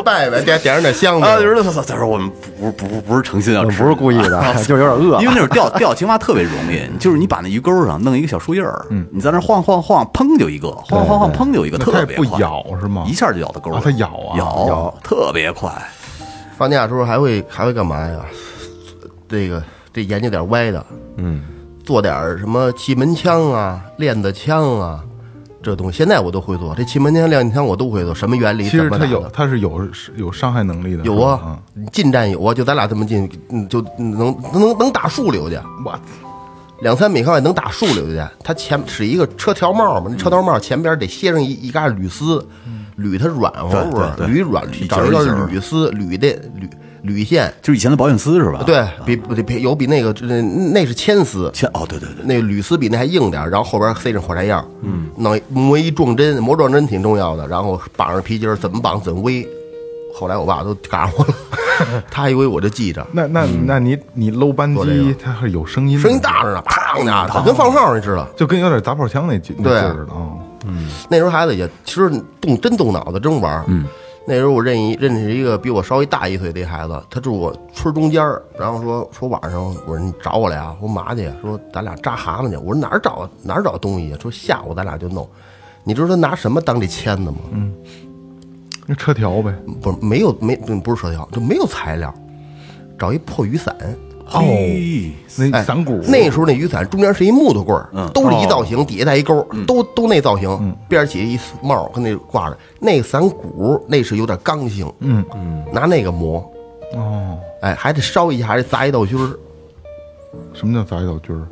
[0.03, 5.27] 拜拜，点点上点香啊，的，就是他他说我们不不不不是诚心要吃，不是故意的， 就是有点饿因。
[5.27, 13.03] 为那会儿钓钓青蛙特别容易，就是你把那鱼钩上弄一个小树叶儿，嗯，你在那晃晃晃，砰就一个，晃晃晃砰就一个，特别快，咬是吗？
[13.07, 13.77] 一下就咬到钩了。
[13.77, 15.71] 啊它咬啊咬咬特别快。
[16.59, 18.19] 放假的时候还会还会干嘛呀？
[19.29, 21.41] 这个这研究点歪的，嗯，
[21.85, 25.01] 做点什么气门枪啊、链子枪啊，
[25.63, 26.75] 这东西现在我都会做。
[26.75, 28.65] 这气门枪、链子枪我都会做，什么原理？
[28.65, 29.25] 其实它有？
[29.29, 31.57] 它是有有伤害能力的，有啊，
[31.93, 35.97] 近战有啊，就咱俩这么近，嗯，就能能能打树溜去，嗯，我
[36.81, 38.21] 两三米开外能打树溜去。
[38.43, 42.45] 它前是一个车条帽嘛，那车条帽前边得歇上一一嘎铝丝，
[42.99, 46.69] 铝它软乎乎铝软找一节儿铝丝，铝的铝
[47.01, 48.61] 铝线，就是以前的保险丝是吧？
[48.65, 59.47] 对比比比有比那个那那是铅丝，铅哦，对对对，那个铝丝比那还硬点儿，然后后边塞上火柴样，嗯，弄一磨一撞针，磨撞针挺重要的，然后绑上皮筋儿，怎么绑怎么威。
[60.13, 61.33] 后来我爸都赶上我了，
[62.11, 68.27] 他还以为我就记着，那那那你你搂扳机，它是有声音的，声音大着呢，砰的，跟放炮似的？
[68.35, 70.35] 就跟有点砸炮枪那劲对劲儿似的啊。
[71.09, 73.63] 那时候孩子也其实动真动脑子，真玩儿。
[73.67, 73.85] 嗯，
[74.27, 81.31] 那时候我认一认识一个比我稍微大一岁的一孩子，他住我村中间儿，然后说说晚上我说你找我来啊，我说嘛去？
[81.41, 82.55] 说咱俩扎蛤蟆去。
[82.57, 84.17] 我说哪儿找哪儿找东西啊？
[84.21, 85.27] 说下午咱俩就弄。
[85.83, 87.37] 你知道他拿什么当这签子吗？
[88.85, 89.53] 那车条呗。
[89.81, 92.13] 不是没有没不是车条，就没有材料，
[92.97, 93.75] 找一破雨伞。
[94.33, 94.41] 哦，
[95.37, 102.57] 那哎伞骨那时候那雨伞中间是一木头棍儿，都是一造型，底下带一钩，都都那造型，边儿起一帽儿跟那挂着。
[102.79, 106.39] 那个伞骨那是有点刚性，嗯嗯，拿那个磨，
[106.95, 109.29] 哦，哎，还得烧一下，还得砸一道熏儿。
[110.53, 111.47] 什么叫砸一道熏儿？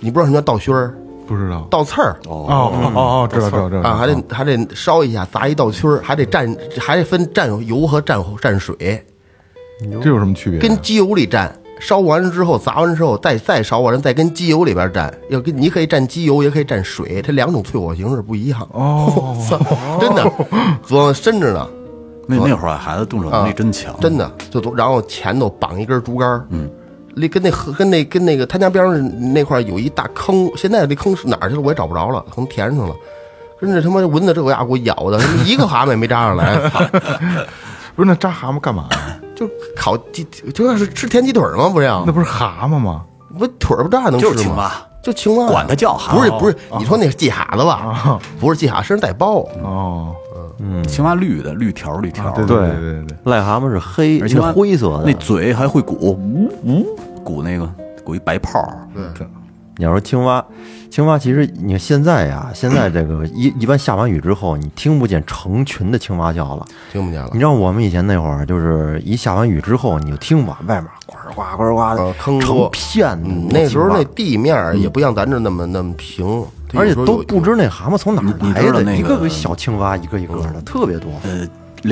[0.00, 0.94] 你不知道什么叫倒熏儿？
[1.26, 1.66] 不知道。
[1.70, 9.04] 倒刺儿哦哦哦哦，知道知道知道啊，还得还得烧一下，砸一道熏儿，还得蘸，还得分蘸油和蘸蘸水，
[10.02, 10.58] 这有什么区别？
[10.58, 11.50] 啊跟机油里蘸。
[11.80, 15.10] 烧完了之后，砸完之后，再再烧完了，再跟机油里边蘸。
[15.30, 18.66] 要跟你可以蘸机油，也可以蘸水，这两种淬火形式不一样。
[18.72, 19.36] 哦，
[20.00, 20.30] 真的，
[20.82, 21.68] 左往深着呢，
[22.26, 24.30] 那那会儿孩子动手能力真强，真的。
[24.50, 26.68] 就都，然后前头绑一根竹竿，嗯，
[27.14, 32.94] 那跟那河跟那跟那个他家边上那块有一大坑，现在那坑是哪儿去了我也找不着了，可能填上了。
[33.60, 36.80] 真是他妈蚊子这个家给我咬的，一个蛤蟆也没扎上来，操
[37.96, 39.18] 不是那扎蛤蟆干嘛呀？
[39.38, 41.68] 就烤鸡，就是吃田鸡腿吗？
[41.68, 43.04] 不是那，不是蛤蟆吗？
[43.38, 44.32] 不腿儿不炸能吃吗？
[44.32, 44.72] 就是青蛙，
[45.02, 48.18] 就青蛙，管它叫蛤蟆不是不是，你说那是季蛤子吧？
[48.40, 49.46] 不是鸡蛤，身上带包。
[49.62, 50.12] 哦，
[50.58, 55.04] 嗯青蛙绿的，绿条绿条，对对对对对，癞蛤蟆是黑，而且灰色的。
[55.06, 57.70] 那嘴还会鼓，呜呜鼓那个
[58.02, 58.88] 鼓一白泡儿，
[59.76, 60.44] 你要说青蛙，
[60.90, 66.66] 青蛙其实你看现在呀，现在这个 一一般下完雨之后，你听不见成群的青蛙叫了。
[66.90, 67.28] 听不见了。
[67.32, 81.10] 你，知道我们以前那会儿，就是一下完雨之后，你就听吧，外面呱呱呱呱的呃，坑成片的那时候那地面也不像咱这那么那么平，而且都不知那蛤蟆从哪儿来的，那个一个个小青蛙，一个一个的，特别多。
[81.22, 81.46] 呃，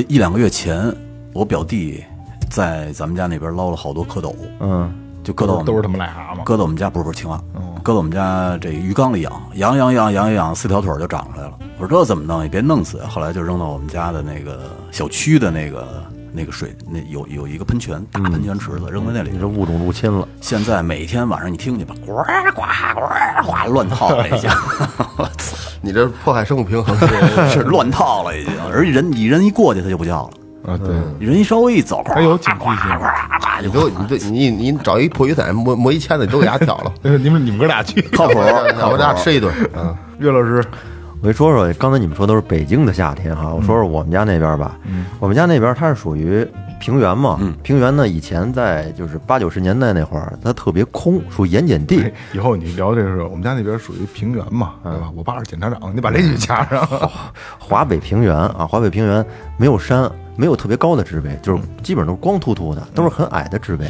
[0.08, 0.92] 一两个月前，
[1.32, 2.02] 我表弟
[2.50, 4.92] 在咱们家那边捞了好多蝌蚪，嗯，
[5.26, 6.44] 就搁到我们都是他妈癞蛤蟆。
[6.44, 7.36] 搁到我们家不是不是青蛙，
[7.82, 11.52] 搁到我们家这鱼缸里养，养养养养养，四条腿儿就长出来了。
[11.78, 12.44] 我说这怎么弄？
[12.44, 13.02] 也别弄死。
[13.06, 19.38] 后来就扔到我们家的那个小区的那个那个水，那有有一个喷泉，大喷泉池子，扔在那里你。
[19.40, 22.12] 这物种入侵了，现在每天晚上你听去吧，呱
[22.54, 22.62] 呱
[23.42, 24.48] 呱呱乱套了已经，
[25.82, 26.96] 你这破坏生物平衡。
[27.50, 28.54] 是乱套了已经。
[28.72, 30.30] 而人你人一过去它就不叫了，
[30.66, 32.98] 啊，对，人一稍微一走，还有警惕性。
[33.62, 38.38] 你给我，你对你你找一破雨伞磨磨一签子，你都给它挑了，呃你们你们哥俩去，靠谱。
[38.38, 39.52] 我俩吃一顿。
[39.74, 40.56] 嗯，岳老师，
[41.20, 44.76] 我跟你说说，刚才你们说都是北京的夏天哈，我说说我们家那边吧。
[45.20, 46.46] 我们家那边它是属于
[46.78, 52.12] 平原嘛，平原呢以前在就是八九十年代那会儿，它特别空，属于盐碱地哎。
[52.32, 55.10] 以后你聊这个时候，我们家那边属于平原嘛，对吧？
[55.14, 56.86] 我爸是检察长，你把这句加上。
[57.58, 59.24] 华北平原啊，华北平原
[59.56, 63.86] 没有山，没有特别高的植被，就是基本都是光秃秃的，都是很矮的植被。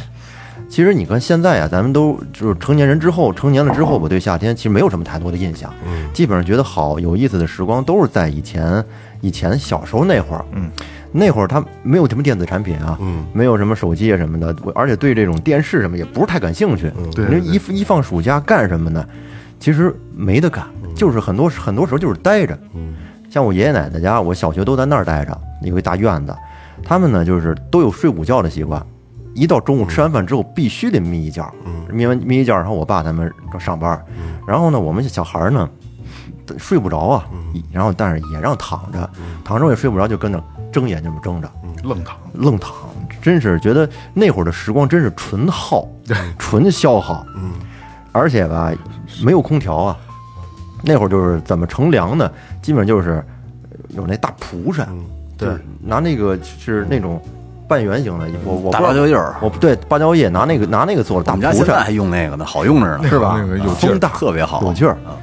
[0.69, 5.73] 其实你看现在啊，咱们都就是成年人之后，成年了之后，我对夏天其实没有什么太多的印象，
[6.13, 8.83] 基本上觉得好有意思的时光都是在以前
[9.21, 10.69] 以前小时候那会儿，嗯，
[11.11, 19.05] 那会儿他没有什么电子产品啊，嗯，没有什么手机啊什么的，我而且对这种电视什么也不是太感兴趣，对你说一一放暑假干什么呢？
[19.59, 20.65] 其实没得干，
[20.95, 22.57] 就是很多很多时候就是待着，
[23.29, 26.35] 像我爷爷奶奶家，我小学都在那儿待着，有一大院子。
[26.83, 28.85] 他们呢，就是都有睡午觉的习惯，
[29.33, 31.43] 一到中午吃完饭之后，必须得眯一觉。
[31.91, 33.99] 眯完眯一觉，然后我爸他们上班，
[34.47, 35.67] 然后呢，我们小孩呢
[36.57, 37.25] 睡不着啊，
[37.71, 39.09] 然后但是也让躺着，
[39.43, 41.49] 躺着也睡不着，就跟着睁眼睛就睁着，
[41.83, 42.71] 愣躺，愣躺，
[43.21, 45.87] 真是觉得那会儿的时光真是纯耗，
[46.37, 47.25] 纯消耗。
[47.35, 47.51] 嗯，
[48.11, 48.71] 而且吧，
[49.23, 49.97] 没有空调啊，
[50.83, 52.31] 那会儿就是怎么乘凉呢？
[52.61, 53.23] 基本就是
[53.89, 54.87] 有那大蒲扇，
[55.37, 55.49] 对，
[55.81, 57.21] 拿那个是那种
[57.67, 63.35] 半圆形的，我我大不知道芭蕉叶儿我不对芭蕉叶拿那个拿那个做的大我们家蒲扇现在还用那个呢，好用着呢，是吧？
[63.37, 65.15] 那个有劲儿风大特别好有劲儿嗯。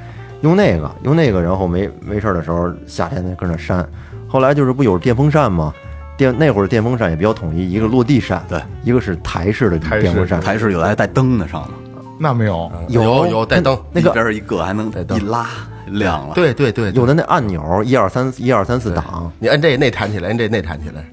[0.45, 3.83] 用那个用那个，然后没没事儿的时候，夏天跟那扇。
[4.27, 5.73] 后来就是不有电风扇吗？
[6.17, 11.71] 电那会儿电风扇也比较统一，一个落地扇，对，一个是台式的电风扇，台式有的还带灯的，上头。
[12.19, 13.25] 那没有，有。
[13.25, 15.19] 有带灯，那个边一个还能带灯。
[15.19, 15.47] 一拉
[15.87, 16.35] 亮了。
[16.35, 21.03] 对对对，有的那按钮一二三一二三四档，你按这那弹起来，按这那弹起来，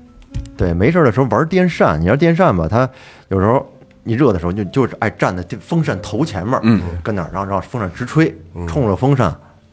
[0.59, 1.99] 对，没事的时候玩电扇。
[1.99, 2.87] 你要电扇吧，它
[3.29, 3.67] 有时候
[4.05, 8.35] 你热的时候就就是爱站在这风扇头前面，嗯，跟那儿然后让风扇直吹，
[8.67, 9.29] 冲着风扇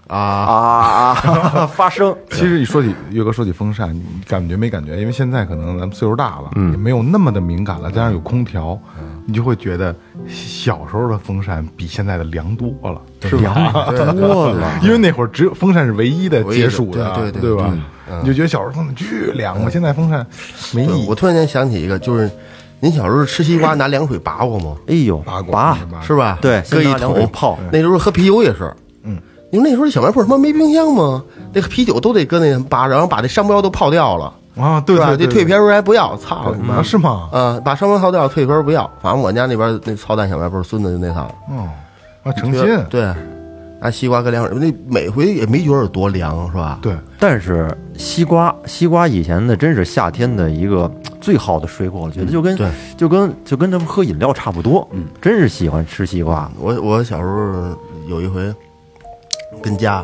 [0.08, 2.16] 啊，啊啊发声。
[2.32, 4.98] 其实你说起岳哥说起风扇，你感觉没感觉？
[4.98, 8.80] 因为现在可能咱们岁数大了，也没有那么的敏感了，加上有空调，
[9.26, 9.96] 你就会觉得
[10.28, 13.54] 小时候的风扇比现在的凉多了，是凉
[14.16, 14.80] 多了。
[14.82, 17.72] 因为那会儿只有风扇是唯一的唯一的解暑的，对对对吧？
[18.22, 20.26] 你就觉得小时候风扇巨凉嘛，现在风扇
[20.74, 21.06] 没意义。
[21.08, 22.28] 我突然间想起一个，就是
[22.82, 24.76] 您小时候吃西瓜拿凉水拔过吗？
[24.88, 26.38] 哎呦，拔过是吧？
[26.42, 29.18] 对搁一桶泡那时候喝啤酒也是，嗯，
[29.52, 35.08] 因为那时候小卖部他妈没冰箱嘛，那个啤酒都得搁那拔，然后把那商标都泡掉了，啊，对是吧？
[35.16, 36.84] 对，这退瓶儿还不要，操你妈啊，！
[36.84, 37.30] 是吗？
[37.32, 38.90] 啊，把商标泡掉，退瓶儿不要。
[39.02, 41.68] 反正我家那边那操蛋小卖部孙子就那套，哦，
[42.24, 43.14] 啊，成心，对，
[43.82, 46.80] 拿西瓜搁凉水，那每回也没觉得有多凉，是吧？
[46.82, 56.52] 对，但是西瓜，西瓜以前的真是夏天的一个最好的水果，我觉得就跟对就跟就跟咱们喝饮料差不多，嗯，真是喜欢吃西瓜。
[56.60, 58.54] 我我小时候有一回
[59.62, 60.04] 跟家，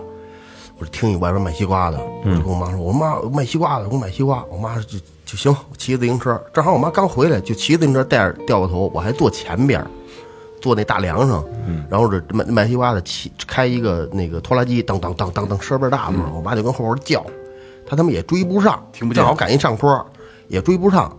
[0.78, 4.44] 我就听你外边卖西瓜的，我就跟我妈说，我说妈卖西瓜的，给我买西瓜。
[4.50, 9.88] 我妈就就行，骑自行车，正好我妈刚回来，就骑自行车带着掉个头，我还坐前边儿，
[10.62, 11.44] 坐那大梁上，
[11.90, 17.26] 然后这卖卖西瓜的骑开一个那个拖拉机，当当当当当，声倍儿大嘛，我妈就跟后边叫，
[17.88, 20.06] 他他妈也追不上，听不见正好赶一上坡，
[20.48, 21.12] 也追不上。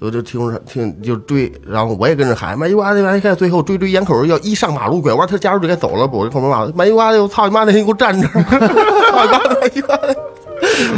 [0.00, 8.32] 我就听着听就追，然后我也跟着喊卖西瓜的买西瓜，最后追追眼口要一上马路拐弯，他家属就该走了，我就后面骂卖西瓜的， 我操你妈的，你给我站这儿！
[8.32, 10.14] 操你妈的卖西瓜的！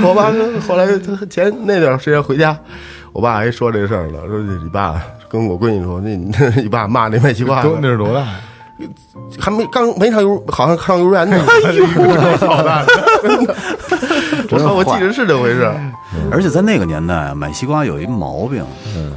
[0.02, 0.32] 我爸
[0.66, 2.58] 后来他前那段时间回家，
[3.12, 8.26] 我爸还说这事儿了，说你爸跟我闺女说，那你 你爸骂那卖西瓜的那是多大？
[9.40, 11.36] 还没刚没上幼，好像上幼儿园呢。
[11.64, 12.84] 哎呦，操蛋！
[14.50, 15.66] 我操，我记得是这回事。
[16.30, 18.62] 而且在那个年代啊，买西瓜有一毛病，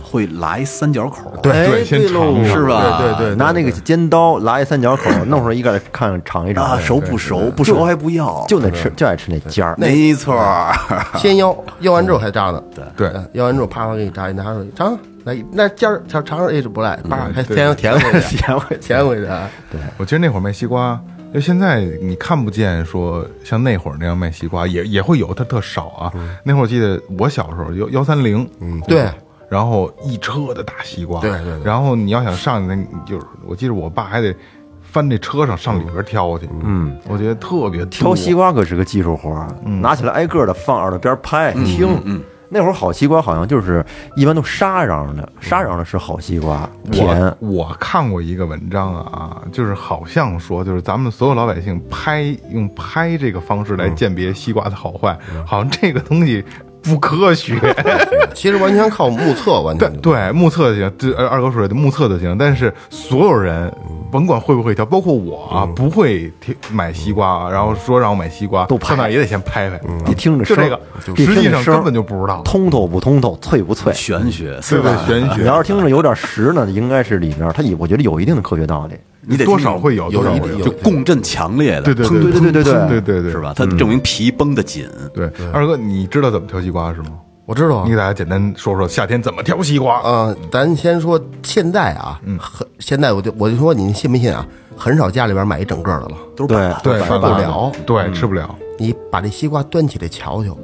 [0.02, 1.30] 会拉一三角口。
[1.43, 7.52] 对哎对，先尝是吧对对对，拿那个尖刀拉一三角口，弄出来一个来看尝一尝啊，熟不熟？
[7.52, 9.76] 不熟还不要，就得吃就爱吃那尖儿。
[9.78, 10.74] 没错儿。
[11.17, 12.63] 先腰，腰完之后还扎呢。
[12.74, 14.98] 对，对腰完之后啪啪给你扎一拿出来尝，
[15.30, 19.26] 来那尖儿尝尝尝，哎这不赖，叭还填填回去，填 回填回去。
[19.72, 21.00] 对我记得那会儿卖西瓜，
[21.34, 26.12] 就现在你看不见说像那会儿那样卖西瓜，也也会有，它特少啊。
[26.44, 29.08] 那会儿我记得我小时候幺幺三零，嗯对，
[29.50, 34.36] 然后一车的大西瓜，对对对然后你要想上去，那你就是我记得我爸还得
[34.82, 42.24] 翻这车上上里边挑去，嗯，我觉得特别挑西瓜，可是个技术活儿，拿起来挨个的放耳朵边儿拍听。
[42.49, 43.85] 那会儿好西瓜好像就是
[44.15, 47.59] 一般都沙瓤的，沙瓤的是好西瓜，甜我。
[47.59, 56.43] 我看过一个文章啊，就是好像说，就是咱们所有老百姓拍用拍这个方式来鉴别西瓜的好坏，好像这个东西
[56.82, 57.58] 不科学。
[58.34, 62.38] 其实完全靠目测，完对全就对，目测就行，这二二哥说的目测就行。
[62.38, 63.72] 但是所有人，
[64.12, 69.80] 甭管会不会挑，包括我啊，不会挑买西瓜，然后说让我买西瓜，都拍上那也得先拍拍。
[70.06, 70.80] 你听着就这个，
[71.15, 72.42] 实际上根本就不知道。
[72.44, 73.92] 通透不通透，脆不脆。
[73.94, 78.96] 玄学，对对，玄学你要是听着有点实呢，应该是里面它有，我觉得有一定的科学道理。
[79.30, 80.46] 你得多少会有，有多少会有。
[80.46, 83.39] 一定有就共振强烈的，对对对对对对对对对对对，是？
[83.39, 83.54] 吧？
[83.56, 84.89] 它证明皮绷得紧。
[85.13, 87.12] 对，二哥，你知道怎么挑西瓜是吗？
[87.46, 90.02] 我知道啊你给大家简单说说夏天怎么挑西瓜。
[90.04, 94.46] 呃，咱先说现在啊，很现在我就我就说你信不信啊？
[94.78, 97.72] 很少家里边买一整个的了，都是对把对，吃不了。
[97.86, 98.56] 对，吃不了。
[98.78, 100.56] 你把这西瓜端起来瞧瞧，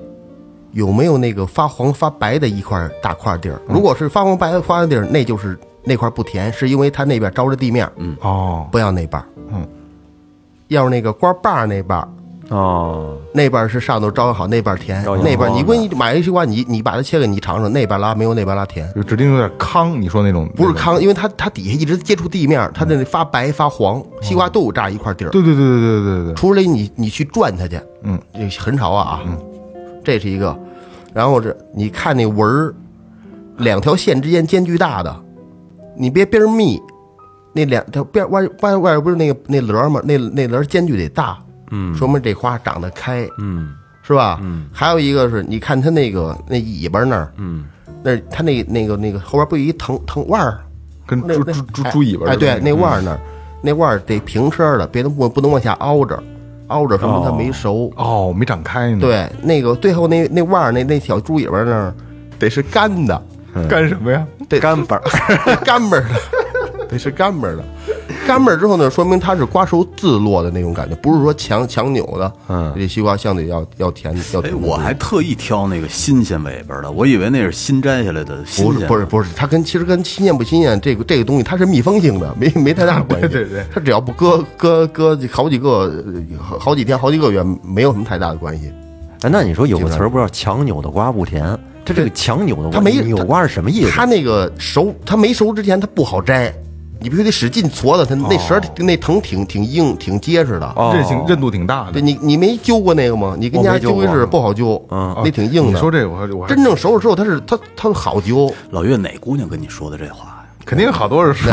[0.71, 3.60] 有没有那个发黄发白的一块大块地儿？
[3.67, 9.27] 如果是发黄白发的地儿，那就是那块不甜，是因为它那边着着地面，嗯，哦，不要那半儿。
[9.53, 9.67] 嗯，
[10.67, 12.07] 要是那个瓜把儿那半儿。
[12.49, 15.15] 哦，那边是上头招好，那边甜招。
[15.17, 25.31] 那边你阳光问你买一西瓜，你你把它切开，你尝尝，那半拉没有那半拉甜，就指定有点糠，你说那种不是糠，因为它它底下一直接触地面，它那发白发黄，西瓜都有这样一块地儿。
[25.31, 26.25] 对对对对对对对。
[26.25, 29.35] 对，除了你你去转它去，嗯，这很少啊，嗯，
[30.03, 30.55] 这是一个。
[31.15, 32.75] 然后是你看那纹儿，
[33.57, 35.15] 两条线之间间距大的，
[35.97, 36.81] 你别边儿密，
[37.53, 40.01] 那两条边外外外边不是那个那棱儿吗？
[40.03, 41.38] 那那棱儿间距得大，
[41.71, 44.39] 嗯，说明这花长得开，嗯是吧？
[44.43, 44.67] 嗯。
[44.71, 47.65] 还有一个是，你看它那个那尾巴那儿，嗯，
[48.03, 50.60] 那它那那个那个后边不有一藤藤腕儿？
[51.08, 52.27] 跟猪猪猪哎猪尾巴。
[52.27, 53.19] 哎，对，那腕儿那儿，
[53.62, 56.21] 那腕儿得平身的，别能不不能往下凹着，
[56.67, 57.91] 凹着说明它没熟。
[57.95, 61.93] 哦，没长开呢。，对，那个最后那那腕儿那那小猪尾巴那儿
[62.38, 63.22] 得是干的，
[63.70, 64.26] 干什么呀？
[64.49, 65.01] 得干巴儿，
[65.64, 67.64] 干巴儿的，得是干巴儿的。
[68.28, 72.32] 干巴儿之后呢，说明它是瓜熟自落的那种感觉，不是说强强扭的。
[72.49, 74.62] 嗯这西瓜相对要要甜要哎，甜。
[74.62, 78.82] 我还特意挑那个新鲜尾巴的，我以为那是新摘下来的新不鲜。
[78.82, 83.28] 是不是不是，它跟其实跟新鲜不新鲜这个这个东西，它是密封性的，没没太大关系。
[83.30, 86.03] 对对对它只要不搁搁搁好几个
[86.39, 88.72] 呃好几天好几个月，没有什么太大的关系。
[89.22, 93.91] 哎，那你说有个词儿不叫强扭的瓜不甜，它这个强扭的，它没扭瓜是什么意思？
[93.91, 96.51] 它那个熟，它没熟之前它不好摘，
[96.99, 100.65] 你必须得使劲搓的，它那绳儿那藤挺挺硬，挺结实的。
[100.75, 102.01] 哦韧性韧度挺大的对。
[102.01, 103.36] 你你没揪过那个吗？
[103.38, 105.71] 你跟家揪过揪一试不好揪，嗯那挺硬的。
[105.73, 108.51] 你说这个我还我还真正熟了之后，它是它它好揪。
[108.71, 110.31] 老岳哪姑娘跟你说的这话呀？
[110.65, 111.51] 肯定好多人说，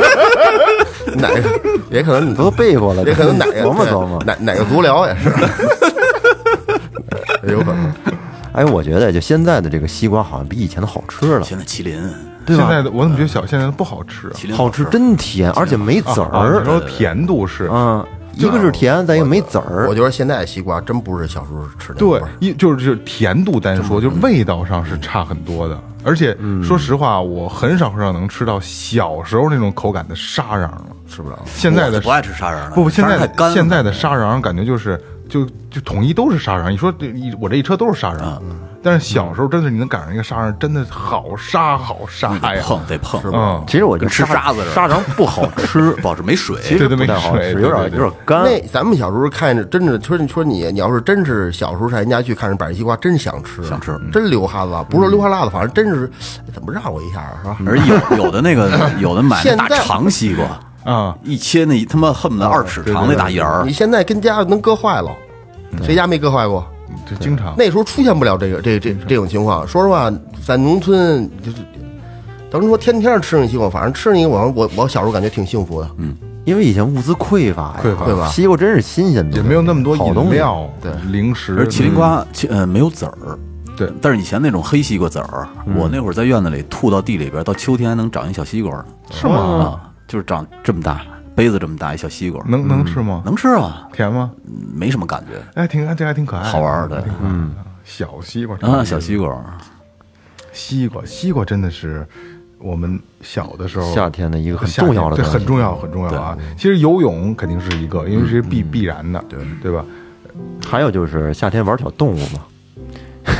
[1.16, 1.42] 哪个
[1.90, 4.22] 也可能你都背过了，也可能哪个琢磨琢磨。
[4.24, 5.28] 哪哪个足疗也是，
[7.52, 7.92] 有可能。
[8.52, 11.98] 哎，我觉得就现在的这个西瓜好像比以前的好吃了，现在麒麟，
[12.44, 12.66] 对吧？
[12.68, 14.32] 现在的我怎么觉得小现在的不好吃啊？
[14.34, 16.64] 麒麟好吃真甜，而且没籽啊，你儿。
[16.64, 19.94] 说甜度是嗯，一个是甜，再一个没籽儿我。
[19.94, 25.80] 觉得现在的西瓜真不是小时候吃的那对儿，一就是就是甜度单说，就是味道上是差很多的。
[26.04, 30.84] 而且说实话，我很少很少能吃到小时候那种口感的沙瓤了。
[31.08, 31.38] 吃不了。
[31.46, 35.00] 现在的我不爱吃沙瓤了不不，现在的沙瓤太干了现在的沙瓤感觉就是
[35.32, 36.70] 就就统一都是沙瓤。
[36.70, 38.38] 你说这一我这一车都是沙瓤，
[38.82, 42.62] 但是小时候真的你能赶上一个沙瓤，真的好沙好沙呀！
[42.62, 46.60] 碰得碰，嗯，其实我觉得跟吃沙沙子似的沙瓤不好吃， 不好吃，没水。
[46.62, 48.42] 其实对对没不太好吃，有点有点干。
[48.44, 56.10] 那咱们小时候看着，真的说你说你，你要是真是小时候上人家去看着摆着西瓜，真想吃，想吃真流哈子，不是说流哈喇子，反正真是
[56.40, 57.56] 哎怎么让我一下是吧？
[57.66, 58.70] 而有有的那个
[59.00, 60.44] 有的买那大长西瓜
[60.84, 65.10] 啊，一切那他妈恨不得二尺长那大芽儿你，现在跟家能割坏了，
[65.82, 66.66] 谁家没割坏过？
[67.08, 69.66] 这经常那时候出现不了这个这这这种情况。
[69.66, 70.12] 说实话，
[70.46, 71.58] 在农村就是，
[72.50, 75.90] 等于说天天吃那西瓜，反正吃你我我我小时候感觉挺幸福的。
[75.96, 76.14] 嗯，
[76.44, 80.30] 因为以前物资匮乏呀，匮乏对吧西瓜真是新鲜的，也没有那么多好东西。
[80.30, 83.38] 饮料、对零食，而麒麟瓜其呃没有籽儿。
[83.74, 88.84] 对但是以前那种黑西瓜籽儿，我那会儿在院子里吐到地里边，到秋天还能长一小西瓜呢。
[89.10, 89.80] 是吗？
[90.12, 91.00] 啊，就是长这么大，
[91.34, 93.22] 杯子这么大一小西瓜，能能吃吗？
[93.24, 94.30] 能吃啊，甜吗？
[94.74, 95.42] 没什么感觉。
[95.54, 97.48] 哎，挺这还挺可爱的，好玩儿的还挺可爱的
[97.84, 99.34] 小西瓜啊，小西瓜，
[100.52, 102.06] 西瓜，西瓜真的是
[102.58, 106.36] 我们小的时候夏天的一个很重要的东西很重要，很重要啊。
[106.56, 109.84] 其实游泳肯定是一个，因为是必必然的，对对吧？
[110.66, 112.40] 还有就是夏天玩小动物嘛。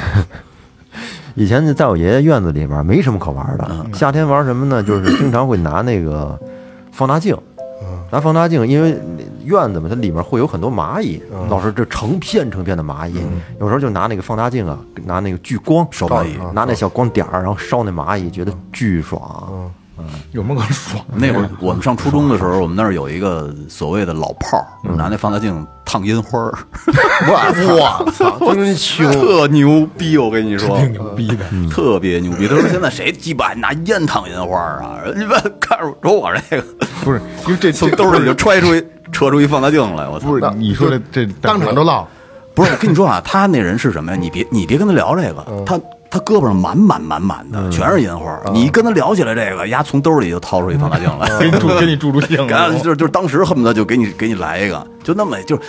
[1.34, 4.82] 以前在我爷爷院子里边没什么可玩的，夏天玩什么呢？
[4.82, 6.38] 就是经常会拿那个
[6.92, 7.36] 放大镜，
[8.10, 8.96] 拿放大镜，因为
[9.44, 13.16] 院子嘛，它里面会有很多蚂蚁，老是这成片成片的蚂蚁，
[13.58, 19.72] 有时候就拿那个放大镜啊，拿那个聚光烧蚂蚁拿那小光点儿，然后烧那蚂蚁，觉得巨爽。
[20.32, 21.04] 有么个爽？
[21.14, 26.52] 那会儿我们上初中的时候，我们那儿有一个所谓的老炮儿，拿那放大镜烫烟花儿，
[27.28, 29.10] 我操，真凶！
[29.12, 30.16] 特牛逼！
[30.16, 32.48] 我跟你说，挺牛逼的，特别牛逼。
[32.48, 35.00] 他说现在谁鸡巴还拿烟烫烟花儿啊？
[35.14, 36.64] 你们看着说我这个
[37.04, 38.82] 不是因为这从兜里就揣出一
[39.12, 40.28] 扯出一放大镜来，我操！
[40.28, 42.06] 不是你说这这当场就唠，
[42.54, 44.18] 不是，我跟你说啊，他那人是什么呀？
[44.18, 45.78] 你别你别跟他聊这个，他
[46.12, 52.46] 他胳膊上满满满满的全是银花，你跟他聊起来这个，丫从兜里就掏出一放大镜来，给你助 给你助助兴。
[52.82, 55.62] 就是就是当时恨不得就给你给你来一个，就那么就是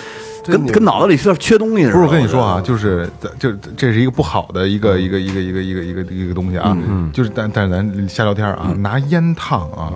[0.51, 1.93] 跟跟脑子里缺缺东西似的。
[1.93, 6.75] 不是我跟你说啊，就是就这是一个不好的一个一个一个一个一个一个一个东西啊，
[7.13, 9.93] 就是但但是咱瞎聊天啊，拿烟烫啊。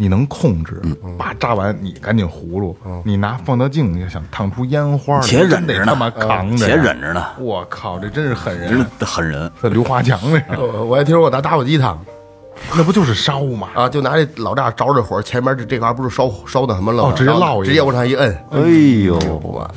[0.00, 0.80] 你能控制，
[1.18, 2.74] 把扎完你赶紧葫芦。
[3.04, 9.52] 你拿放大镜，你想烫出烟花来，且忍着呢扛着，且忍着呢我靠，这真是狠真人，的狠人。
[9.60, 12.02] 这刘华强那个，我我还听说过拿打火机烫
[12.74, 13.68] 那不就是烧吗？
[13.74, 17.10] 啊，就拿这老大着着火，前面这这块不是烧烧的什么了吗？
[17.10, 18.60] 哦直接烙一个直接往上一摁，哎
[19.04, 19.70] 呦，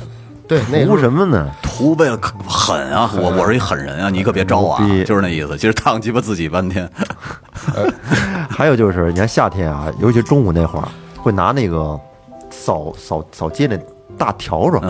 [0.46, 1.50] 对，那时图什么呢？
[1.62, 3.10] 图为了狠啊！
[3.16, 4.10] 我我是一狠人啊！
[4.10, 5.56] 你可别招我啊就是那意思。
[5.56, 6.88] 其实烫鸡巴自己半天，
[8.54, 10.88] 还有就是，你看夏天啊，尤其中午那会儿，
[11.18, 11.98] 会拿那个
[12.50, 13.76] 扫扫扫街那
[14.16, 14.80] 大笤帚，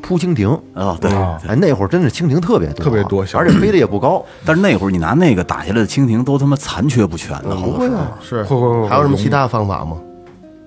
[0.00, 0.58] 扑蜻蜓。
[0.74, 1.10] 啊，对。
[1.46, 4.24] 哎，那会儿真是蜻蜓特别多，特别多而且飞的也不高。
[4.46, 8.02] 但是那会儿你拿那个打下来的蜻蜓都他妈残缺不全的，好多时候。
[8.22, 9.98] 是会会会还有什么其他方法吗？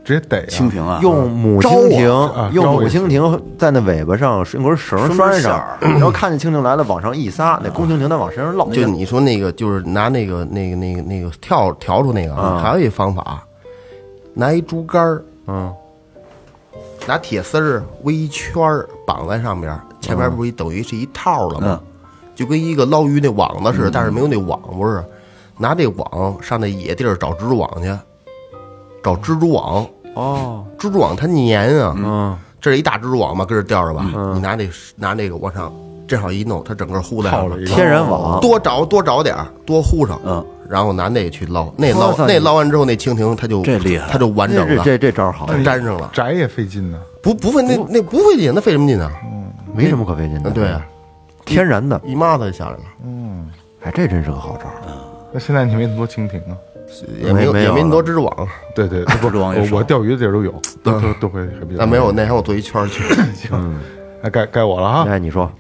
[0.08, 8.66] 直接逮啊蜻蜓啊，用母蜻蜓啊，用母蜻蜓在那尾巴上用根绳拴上然后看见蜻蜓来了往上一撒，那公蜻蜓再往身上落。
[8.72, 13.44] 就你说那个，就是拿那个那个那个那个跳调出那个啊，还有一方法，
[14.34, 15.74] 拿一竹竿儿，嗯，
[17.06, 21.82] 拿铁丝儿围一圈儿绑在上边儿，前面不是等于是一套了吗？
[22.34, 25.04] 就跟一个捞鱼那网子似的，但是没有那网，不是？
[25.58, 27.94] 拿这网上那野地儿找蜘蛛网去，
[29.04, 29.86] 找蜘蛛网。
[30.18, 34.04] 哦，蜘蛛网它粘啊，嗯，这是一大蜘蛛网嘛，跟这吊着吧？
[34.34, 35.72] 你拿那拿那个往上
[36.08, 37.58] 正好一弄，它整个糊在上了。
[37.66, 47.00] 天然网，多找多找点儿，多糊上，嗯，然后拿那个去捞，那捞那捞完之后，那蜻蜓它就这厉害它就完整了，这这这这招好，粘上了，摘也费劲呢。
[47.22, 49.12] 不不费那那不费劲，那费什么劲啊？
[49.76, 50.50] 没什么可费劲的。
[50.50, 50.84] 对啊，
[51.46, 52.02] 天然的。
[52.04, 52.80] 一抹子就下来了。
[53.04, 53.52] 嗯
[53.84, 54.82] 哎，这真是个好招儿。
[55.32, 56.58] 那现在你没那么多蜻蜓啊？
[57.22, 60.52] 也没有也没那么多蜘蛛网，对对， 不蛛网也少我我钓鱼的地儿都有，
[60.84, 63.04] 都都都会还比较那没有那天我坐一圈儿去，
[63.36, 63.80] 行。
[64.24, 65.06] 哎，该该我了哈。
[65.08, 65.52] 哎，你说，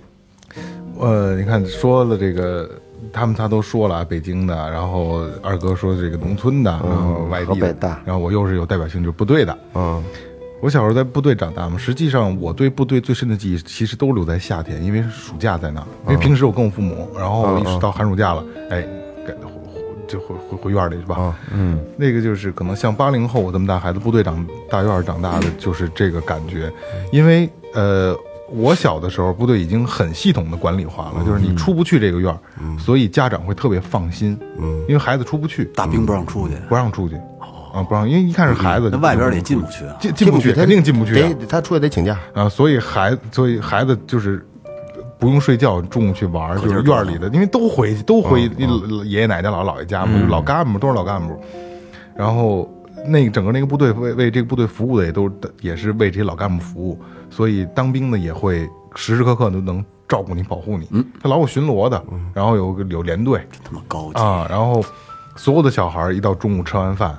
[0.99, 2.67] 呃，你看说了这个，
[3.13, 9.55] 他们他都说了啊，北京的，然后二哥说这个农村的，然后外地的河北的，然后我又是有代表性，就是部队的。
[9.75, 10.03] 嗯，
[10.59, 15.87] 我小时候在部队长大嘛，实际上我对部队最深的记忆其实都留在夏天，因为是暑假在那儿。
[16.07, 18.83] 因为平时我跟我父母，然后一直到寒暑假了，哎，
[20.07, 21.35] 就回回回院里去吧？
[21.53, 26.71] 嗯，那个就是可能像八零后我这么大孩子，部队长大院儿长大的就是这个感觉，
[27.11, 28.15] 因为呃。
[28.49, 32.39] 我小的时候，部队已经很系统的管理化了，就是你出不去这个院儿，
[32.79, 37.15] 所以家长会特别放心，嗯，因为孩子出不去，大兵不让出去，不让出去，
[37.73, 39.93] 啊，不让，因为一看是孩子，那外边儿也进不去啊。
[39.99, 41.29] 进进不去，他肯定进不去啊。
[41.37, 44.47] 得他出去得请假，啊，所以孩子，所以孩子就是
[45.19, 48.43] 不用睡觉，中午去玩，就是院里的，因为都回去，都回
[49.05, 51.39] 爷爷奶奶、姥姥姥爷家嘛，就老干部都是老干部，
[52.15, 52.69] 然后
[53.05, 56.99] 那个整个那个部队为为这个部队服务的也都也是为这些老干部服务，
[57.29, 60.87] 所以当兵的也会时时刻刻都能照顾你、保护你，
[61.21, 62.01] 他老有巡逻的，
[62.33, 63.45] 然后有个有连队。
[63.63, 64.83] 他妈高级，啊，然后
[65.35, 67.17] 所有的小孩一到中午吃完饭，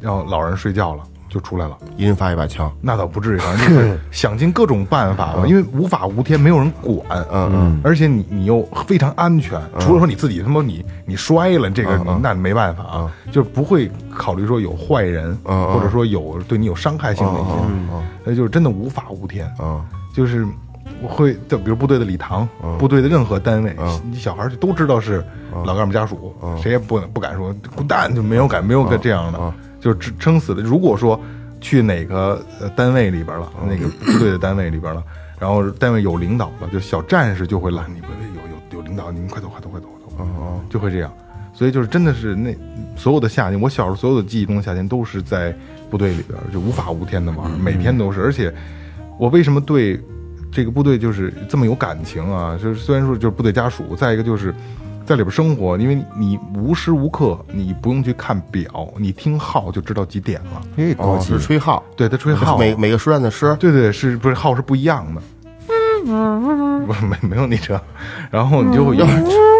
[0.00, 1.02] 然后老人睡觉了
[1.32, 1.76] 就出来了。
[1.96, 17.50] 一人发一把枪，那倒不至于，反正就是 想尽各种办法吧，因为无法无天，没有人管，嗯嗯，而且你你又非常安全，除了说你自己他妈你你摔了这个那没办法啊，就是不会考虑说有坏人，或者说有对你有伤害性的一些，
[18.24, 19.82] 那就是真的无法无天，嗯，
[20.14, 20.46] 就是
[21.00, 22.46] 我会就比如部队的礼堂，
[22.78, 23.74] 部队的任何单位，
[24.04, 25.24] 你小孩都知道是
[25.64, 29.52] 老干部家属，谁也不不敢说滚蛋，就没有敢没有个这样的，
[29.82, 30.62] 就是撑死的。
[30.62, 31.20] 如果说
[31.60, 35.02] 去哪个呃单位里边了，那个部队的单位里边了，
[35.38, 41.12] 然后单位有领导了，就小战士就会拦你，不有有有领导，你们快走快走快走快走，就会这样。
[41.52, 42.56] 所以就是真的是那
[42.96, 45.54] 所有的夏天，我小时候所有的记忆中的夏天都是在
[45.90, 48.22] 部队里边，就无法无天的玩，每天都是。
[48.22, 48.52] 而且
[49.18, 50.00] 我为什么对
[50.50, 52.58] 这个部队就是这么有感情啊？
[52.60, 54.54] 就是虽然说就是部队家属，再一个就是
[55.04, 60.62] 在里边生活，因为你无时无刻你不用去看表，你听号就知道几点了。
[60.76, 65.22] 哎，高哦，级是，吹号，对他吹号，每每个书院的师，对对是不是号是不一样的？
[66.04, 67.80] 不 是没没有你这，
[68.30, 69.08] 然后你就会永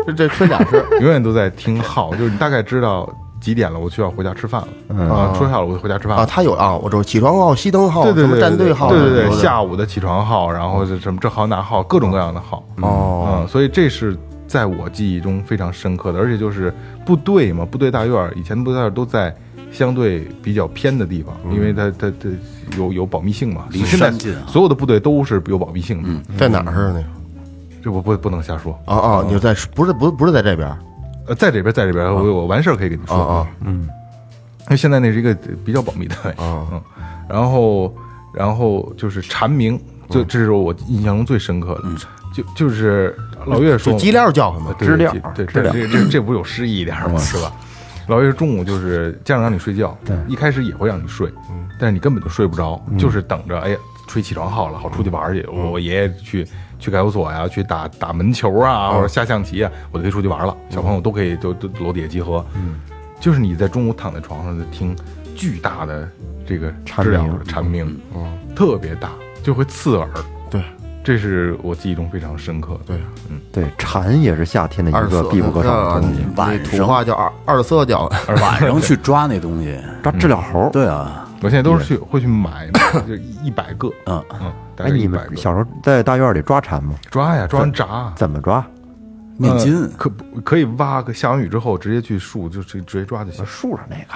[0.06, 3.08] 这这吹俩师， 永远都在听号，就是你大概知道
[3.40, 5.04] 几点了，我需要回家吃饭了。
[5.04, 12.64] 啊，吹号了我就回家吃饭啊，他有啊，我这起床号、熄灯号，对对对，战队号，对对下午的起床号，然后这什么这号那号，各种各样的号。
[12.80, 14.18] 哦，嗯，所以这是
[14.52, 16.70] 在我记忆中非常深刻的，而且就是
[17.06, 19.34] 部队嘛，部队大院儿，以前的部队大院儿都在
[19.72, 22.28] 相对比较偏的地方，因为它它它
[22.76, 23.64] 有有保密性嘛。
[23.70, 24.42] 离现在山近啊。
[24.46, 27.04] 所有的部队都是有保密性的，在哪儿是那个？
[27.82, 28.78] 这我不不能瞎说。
[28.84, 30.78] 哦哦，你在不是不是不是在这边儿？
[31.28, 33.16] 呃，在这边，在这边，我我完事儿可以跟你说。
[33.16, 33.80] 啊啊嗯，
[34.64, 35.34] 因为现在那是一个
[35.64, 36.44] 比较保密的单位。
[36.44, 36.66] 哦。
[36.72, 36.82] 嗯，
[37.26, 37.94] 然后
[38.34, 39.80] 然后就是蝉鸣，
[40.10, 41.88] 这这是我印象中最深刻的。
[42.34, 43.14] 就就是
[43.46, 47.18] 老岳说就鸡料叫唤嘛，对知了对，知了这这这这不是有诗意一点吗？
[47.20, 47.52] 是吧？
[48.08, 51.32] 老岳中午就是家长让你睡觉，一开始也会让你睡，
[51.78, 53.76] 但是你根本就睡不着，就是等着哎呀
[54.08, 55.46] 吹起床号了，好出去玩去。
[55.46, 56.44] 我爷爷去
[56.80, 60.54] 去派出所呀，去打打门球啊，或者下象棋啊，我就可以出去玩了。
[60.68, 62.44] 小朋友都可以都都楼底下集合，
[63.20, 64.96] 就是你在中午躺在床上就听
[65.36, 66.08] 巨大的
[66.44, 67.96] 这个知了的蝉鸣，
[68.56, 69.10] 特别大，
[69.44, 70.08] 就会刺耳。
[71.02, 72.80] 对这是我记忆中非常深刻的。
[72.86, 72.96] 对，
[73.28, 76.24] 嗯对，蝉也是夏天的一个必不可少的东西。
[76.36, 82.70] 那土话叫二二色叫， 晚上去抓那东西，抓知了猴，对啊，我现在都是去会去买，
[83.06, 85.08] 就一百个，嗯，嗯，大哎，你。
[85.08, 86.94] 们小时候在大院里抓蝉吗？
[87.10, 88.64] 抓呀，抓完炸，怎么抓？
[89.38, 93.44] 面筋呃可不可以挖个下完雨之后直接去树，就直直接抓就行。
[93.44, 94.14] 树上那个，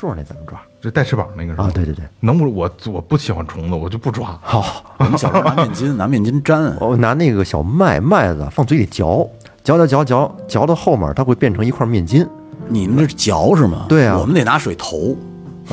[0.00, 0.58] 树上那怎么抓？
[0.80, 1.64] 这带翅膀那个是吧？
[1.64, 4.38] 啊，对对对，能不我我不喜欢虫子，我就不抓。
[4.40, 9.28] 好，我们 小时候拿面筋，拿面筋粘，我拿那个小麦麦子放嘴里嚼，
[9.62, 12.26] 嚼嚼嚼嚼嚼到后面，它会变成一块面筋。
[12.68, 13.84] 你们那是嚼是吗？
[13.90, 15.14] 对啊我们得拿水投，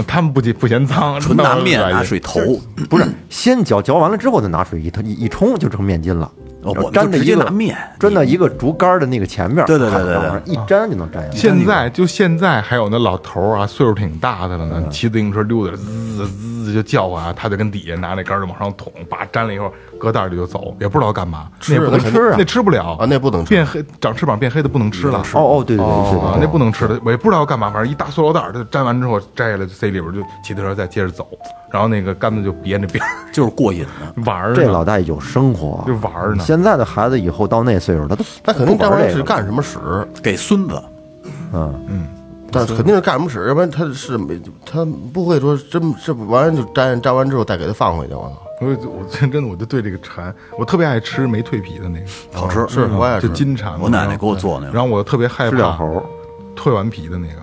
[0.05, 2.41] 他们不嫌不嫌脏，纯拿面拿水投，
[2.89, 6.29] 不是，先嚼嚼完了之后再拿水一一一冲就成面筋了。
[6.73, 11.35] 我粘在一个拿面粘到一个竹竿的那个前面，对对对对对往上一粘就能粘下来。
[11.35, 25.19] 现在就现在还有那老头儿啊，岁数挺大的了呢，骑自行车溜达，滋滋滋就叫唤啊，他就跟底下拿那杆儿就往上捅，把粘了以后搁袋里就走，也不知道干嘛，那不能吃啊那吃不了啊那不能吃变黑长翅膀变黑的不能吃了。
[25.33, 31.27] 哦哦，对对对，是啊，的，那不能吃的，我也不知道要干嘛，反正一大塑料袋儿，它粘完之后摘下来就塞里边，就骑自行车再接着走，
[31.71, 34.21] 然后那个杆子就别那边 就是过瘾的。
[34.23, 36.43] 玩儿，这老大爷有生活，就玩儿呢。
[36.45, 39.79] 现在的孩子以后到那岁数，他都他肯定不玩干完是干什么使，
[40.21, 40.81] 给孙子，
[41.53, 42.07] 嗯嗯，
[42.51, 48.41] 但肯定是干什么使，要不然他是没他不会说真这完了就粘粘完之后再给他放回去，我操！
[48.59, 52.05] 我我真真的我就对这个馋，我特别爱吃没蜕皮的那个，
[52.39, 52.67] 好吃。
[52.67, 53.79] 是我也就金蝉嘛。
[53.83, 56.03] 我奶奶给我做那个然后我特别害怕猴，
[56.55, 57.41] 蜕完皮的那个，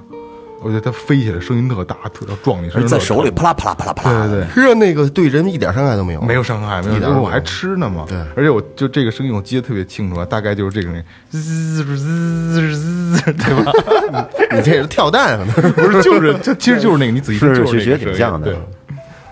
[0.64, 4.26] 我觉得它飞起来声音特大，特要撞你身上，在手里啪啦啪啦啪啦啪啦。
[4.26, 4.54] 对对对。
[4.54, 8.06] 吃着那个对人一点伤害都没有，没有伤害，没有，我还吃呢嘛。
[8.08, 13.72] 对而且我就这个声音我记得特别清楚啊，大概就是这个声音，滋滋滋滋，对吧？
[14.56, 15.38] 你这是跳蛋。
[15.76, 18.58] 不是，就是 这其实就是那个，你仔细听就是学挺像的对，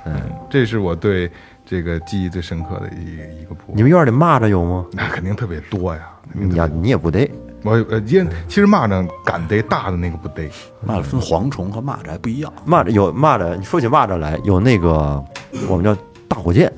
[0.04, 0.20] 嗯，
[0.50, 1.30] 这是我对
[1.64, 3.76] 这个记忆最深刻的一一个部分。
[3.76, 4.84] 你们院里蚂蚱有吗？
[4.92, 6.02] 那肯定特别多呀。
[6.34, 7.30] 你呀，你也不得，
[7.64, 10.50] 我呃，因其实蚂蚱敢逮大的那个不逮，
[10.86, 15.22] 蚂蚱分蝗虫和蚂蚱还不一样，蚂蚱有蚂蚱，你说起蚂蚱来，有那个
[15.68, 15.94] 我们叫
[16.26, 16.72] 大火箭，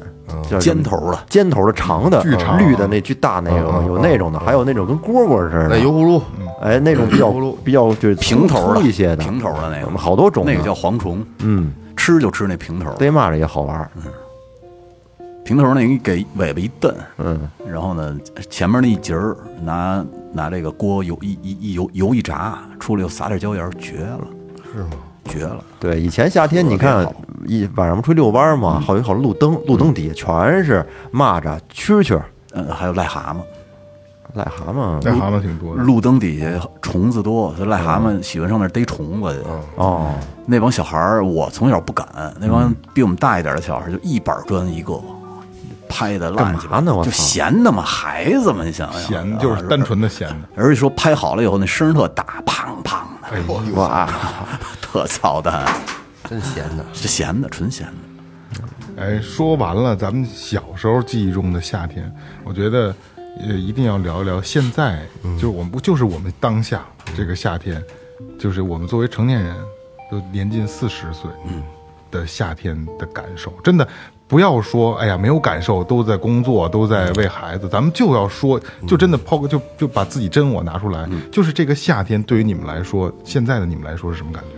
[0.51, 1.18] 叫尖头的。
[1.28, 6.22] 尖头的长的，巨长绿的那巨大那个，有那种的，还有那种跟蝈蝈似的，那油葫芦，
[6.61, 7.30] 哎，那种比较
[7.64, 13.91] 比较就是平头一些的，平头的那个好多种，那个叫蝗虫，嗯，吃就吃那平头，逮蚂蚱也好玩，
[15.45, 18.16] 平头那个给尾巴一蹬，嗯，然后呢
[18.49, 20.05] 前面那一截儿拿
[20.35, 24.20] 拿这个锅油一一一油油一炸，出来又撒点椒盐，绝了，
[24.72, 24.91] 是吗？
[25.26, 25.64] 绝了。
[25.80, 27.07] 对，以前夏天你看
[27.47, 35.82] 一晚上不出去遛弯儿嘛，好有好多路灯，路灯底下全是蚂蚱、蛐蛐儿、嗯，还有癞蛤蟆，癞蛤蟆，癞蛤蟆挺多的。
[35.82, 36.47] 路灯底下
[36.82, 39.49] 虫子多，这癞蛤蟆喜欢上那儿逮虫子去。
[39.76, 40.12] 哦，
[40.45, 42.07] 那帮小孩儿，我从小不敢，
[42.39, 45.01] 那帮比我们大一点的小孩儿就一板砖一个，
[45.95, 46.95] 拍的乱七八糟，就干嘛呢？
[46.97, 47.11] 我操。
[47.12, 50.28] 闲的嘛，孩子们，你想想，咸就是单纯的闲。
[50.28, 54.11] 的，而且说拍好了以后，那声特大，砰砰哎的，呦，哇，
[54.82, 55.64] 特操蛋，
[56.28, 56.84] 真闲的。
[56.92, 59.03] 是闲的，纯闲的。
[59.03, 62.12] 哎，说完了咱们小时候记忆中的夏天，
[62.45, 62.95] 我觉得
[63.40, 65.01] 呃一定要聊一聊现在，
[65.36, 66.84] 就是我们不就是我们当下
[67.16, 67.82] 这个夏天，
[68.38, 69.57] 就是我们作为成年人，
[70.11, 71.30] 都年近四十岁，
[72.11, 73.86] 的夏天的感受，真的。
[74.27, 77.68] 不要说，哎呀，没有感受，都在工作，都在为孩子。
[77.68, 81.09] 咱们就要说，就真的抛个，就就把自己真我拿出来。
[81.31, 84.49] 就是这个夏天，对于你们来说，现在的你们来说是什么感觉？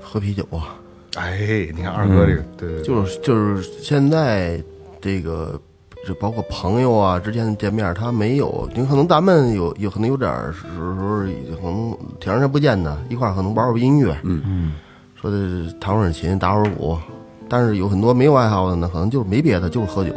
[0.00, 0.76] 喝啤酒啊，
[1.16, 4.62] 哎，你看二哥这个，对就是就是现在
[5.00, 5.58] 这个，
[6.06, 11.20] 就包括朋友啊之间的见面，他没有，有可能咱们有有可能有点儿时候
[11.56, 14.72] 可能挺长时间不见的，一块儿可能玩会儿音乐，嗯嗯，
[15.20, 16.98] 说的弹会儿琴，打会儿鼓，
[17.52, 20.10] 但是有很多没有爱好的呢，可能就是没别的，就是喝酒。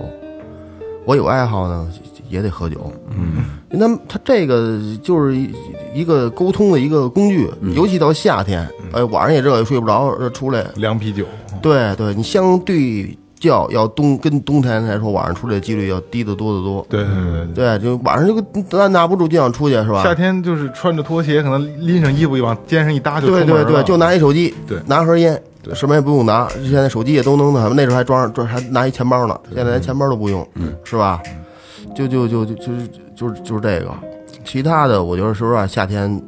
[1.05, 1.85] 我有爱好呢，
[2.29, 5.53] 也得喝酒，嗯，因为他这个就是一
[5.93, 10.65] 一个沟通的一个工具，尤其到夏天，哎，晚上也热也睡不着，出来。
[10.77, 11.25] 凉啤酒，
[11.61, 16.85] 对对，你相对较要冬跟冬天来说，晚上出来的几率要低得多得多。
[16.89, 17.77] 对对对对。
[17.77, 20.03] 对，就晚上就按捺不住就想出去是吧？
[20.03, 25.41] 夏天就是穿着拖鞋，可能拎上衣服一往肩上一搭就出门了对对对，就拿一手机，对拿盒烟，
[25.73, 26.47] 什么也不用拿。
[26.63, 30.47] 现在手机也都能那什么，那时候还装上装还拿一钱包呢，现在连钱包都不用，
[30.83, 31.21] 是吧？
[31.95, 33.91] 就就就就就是就是就是这个，
[34.43, 36.21] 其他的我觉得说实话，夏天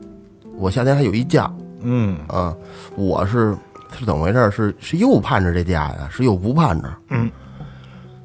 [0.58, 1.52] 我夏天还有一假
[1.82, 2.56] 嗯啊，
[2.96, 3.56] 我是
[3.98, 4.52] 是怎么回事？
[4.52, 6.90] 是是又盼着这假呀，是又不盼着？
[7.10, 7.30] 嗯，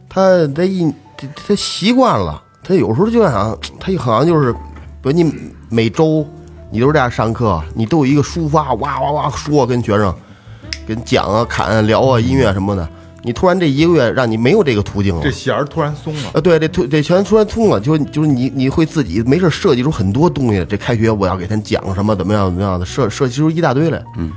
[0.08, 4.58] 他他一他他习惯了，他有时候就想，他好像就是，比
[5.04, 5.32] 如你
[5.70, 6.26] 每周
[6.70, 10.14] 你都是这样上课，你都有一个抒发，哇哇哇说跟学生，
[10.86, 12.88] 跟讲啊、侃啊、聊啊、音乐什么的，
[13.22, 15.30] 你突然这一个月让你没有这个途径了这。
[15.30, 20.64] 弦儿突然松了，啊，对，这突这弦突然松了，就就是你你会自己没事设计出很多东西。
[20.68, 24.02] 这开学我要给他讲什么，怎么样怎么样的，设设计出一大堆来。
[24.16, 24.32] 嗯，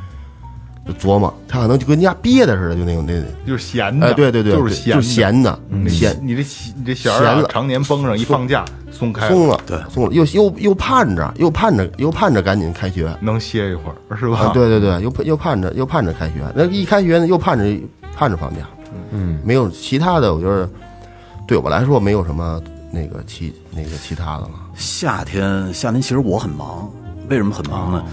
[0.88, 6.16] 就琢磨，他可能就跟人家憋的似的，就那种那就是闲的，哎，对对对，就是闲闲的，你闲。
[6.22, 6.44] 你这
[6.78, 9.80] 你这弦儿啊闲了，常年绷上，一放假松开松了，对。
[9.90, 13.12] 松了，又又又盼着，又盼着，又盼着赶紧开学。
[13.20, 14.38] 能歇一会儿是吧？
[14.38, 17.66] 啊，对对对，又盼又盼着又盼着开学，那一开学呢又盼着
[18.16, 18.62] 盼着放假，
[19.12, 20.70] 嗯，没有其他的，我觉得
[21.48, 22.62] 对我来说没有什么
[22.92, 24.52] 那个其那个其他的了。
[24.76, 26.88] 夏天，夏天其实我很忙，
[27.28, 28.04] 为什么很忙呢？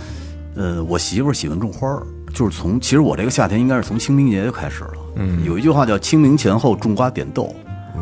[0.55, 2.03] 呃，我媳妇儿喜欢种花儿，
[2.33, 4.93] 就是从其实我这个夏天应该是从清明节就开始了。
[5.17, 7.55] 嗯，有一句话叫“清明前后种瓜点豆”，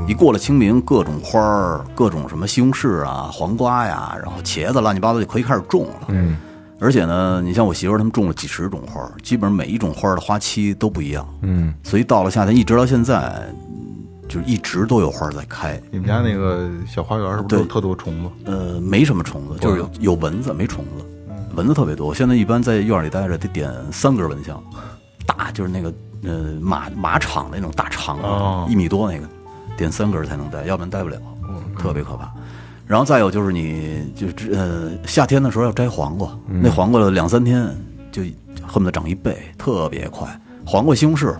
[0.07, 6.09] 一过了清明，各种花儿，各种什么西红柿啊、黄瓜呀，然后茄子乱七八糟就可以开始种了。
[6.09, 6.37] 嗯，
[6.79, 11.27] 而且呢，你像我媳妇儿他们种了几十种花儿，基本上每一种花儿的花期都不一样。
[11.43, 13.57] 嗯，所以到了夏天，一直到现在，嗯
[14.31, 15.77] 就是一直都有花儿在开。
[15.91, 18.31] 你们家那个小花园是不是特多虫子？
[18.45, 21.05] 呃，没什么虫子，就是有有蚊子，没虫子，
[21.55, 22.07] 蚊子特别多。
[22.07, 24.63] 我现在一般在院里待着，得点三根蚊香，
[25.27, 25.93] 大就是那个
[26.25, 29.29] 呃马马场那种大长哦的，一米多那个，
[29.77, 31.17] 点三根才能待，要不然待不了，
[31.79, 32.31] 特别可怕。
[32.87, 37.69] 然后再有就是你就是呃夏天的时候要摘黄瓜，那黄瓜两三天
[38.11, 38.23] 就
[38.67, 40.29] 恨不得长一倍，特别快。
[40.67, 41.35] 黄瓜、西红柿，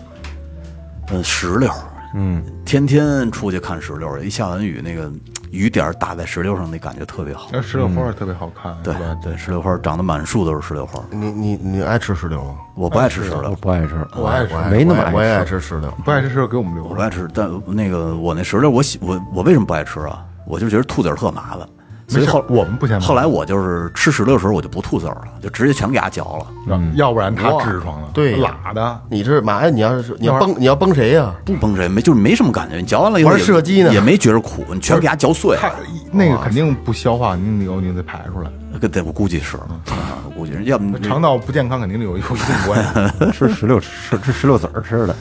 [1.07, 1.69] 呃石榴，
[2.15, 5.11] 嗯，天天出去看石榴，一下完雨那个
[5.51, 7.49] 雨点儿打在石榴上，那感觉特别好。
[7.51, 8.93] 那石榴花也特别好看，对？
[9.21, 11.03] 对，石榴花长得满树都是石榴花。
[11.11, 12.55] 你你你爱吃石榴吗？
[12.75, 15.91] 我不爱吃石我榴，不爱吃，我爱吃我没那么爱我也我也爱吃吃石榴。
[16.03, 16.89] 不爱吃石榴给我们留着。
[16.89, 17.27] 我不爱吃。
[17.33, 20.25] 但那个我那石榴，我喜我我为什么不爱吃啊？
[20.47, 21.67] 我就觉得吐籽儿特麻烦，
[22.11, 26.47] 所以后我们不嫌麻烦后来我就是吃石榴的时候，我就不吐籽儿了，就直接全给它嚼了。
[26.69, 28.99] 嗯要不然它痔疮了，对喇的。
[29.09, 29.69] 你这妈呀！
[29.69, 31.33] 你要是你要崩你要崩谁呀？
[31.45, 35.75] 不崩谁没就是没什么感觉，你嚼完了以后玩射击呢也没觉着苦，你全给它嚼碎它了。
[36.11, 38.51] 那个肯定不消化，你有你得排出来。
[38.81, 39.63] 这得我估计是，啊
[40.25, 43.31] 我估计是要不肠道不健康肯定有有一定关系。
[43.31, 45.15] 吃石榴吃吃石榴籽儿吃的。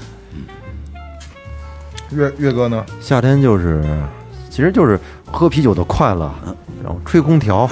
[2.10, 2.84] 岳岳哥呢？
[3.00, 3.84] 夏天就是，
[4.48, 4.98] 其实就是
[5.32, 6.30] 喝啤酒的快乐，
[6.82, 7.68] 然后吹空调。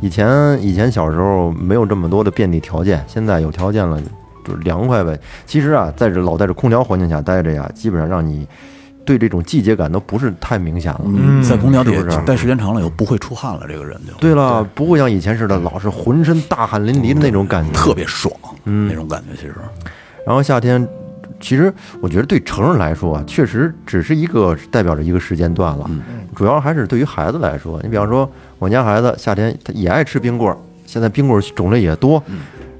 [0.00, 4.00] 以前以前小时候没有这么多的便利条件，现在有条件了，
[4.44, 5.18] 就是凉快呗。
[5.46, 8.46] 其实啊，在这老在这空调环境下待着呀，基本上让你
[9.04, 11.00] 对这种季节感都不是太明显了。
[11.06, 18.32] 嗯，在空调里是不是待时间长了以后不会出汗了，这个人就对了，不会像以前似的老是浑身大汗淋漓的那种感觉，特别爽，
[18.64, 19.54] 嗯那种感觉其实。
[20.26, 20.86] 然后夏天，
[21.40, 25.90] 其实我觉得对成人来说啊，确实只是一个代表着一个时间段了。
[26.34, 30.56] 主要还是对于孩子来说，你比方说我家孩子夏天他也爱吃冰棍儿，
[30.86, 32.22] 现在冰棍儿种类也多。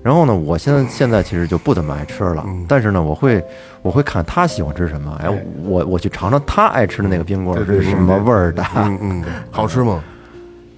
[0.02, 3.42] 然后呢，我现在现在其实就不怎么爱吃了，但是呢，我会
[3.82, 5.28] 我会看他喜欢吃什么，哎，
[5.64, 8.64] 我我去尝尝他爱吃的那个冰棍儿是什么味儿的。
[8.76, 10.00] 嗯嗯，好吃吗？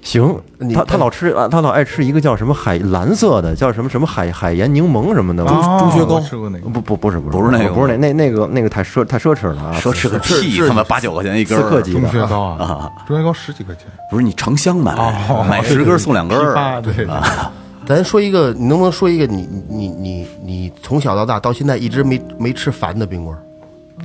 [0.09, 5.45] 行，你他他老吃啊，他老爱吃一个叫什么海蓝色的，叫什么什么海海盐柠檬什么的。
[5.45, 9.75] 哦中学糕我吃过那个，不不不是不是不是那个不是那那那个那个太奢太奢侈了啊！
[9.75, 14.93] 说吃个屁，他妈八九块钱一根儿，刺客级的中学糕啊， 朱学糕十几块钱，不是你成箱买，
[15.29, 16.55] 哦买十根送两根批儿。
[16.55, 17.07] 发对，
[17.87, 23.43] 咱说一个，你能不能说一个你你你你从小到大到现在一直没没吃烦的冰棍儿？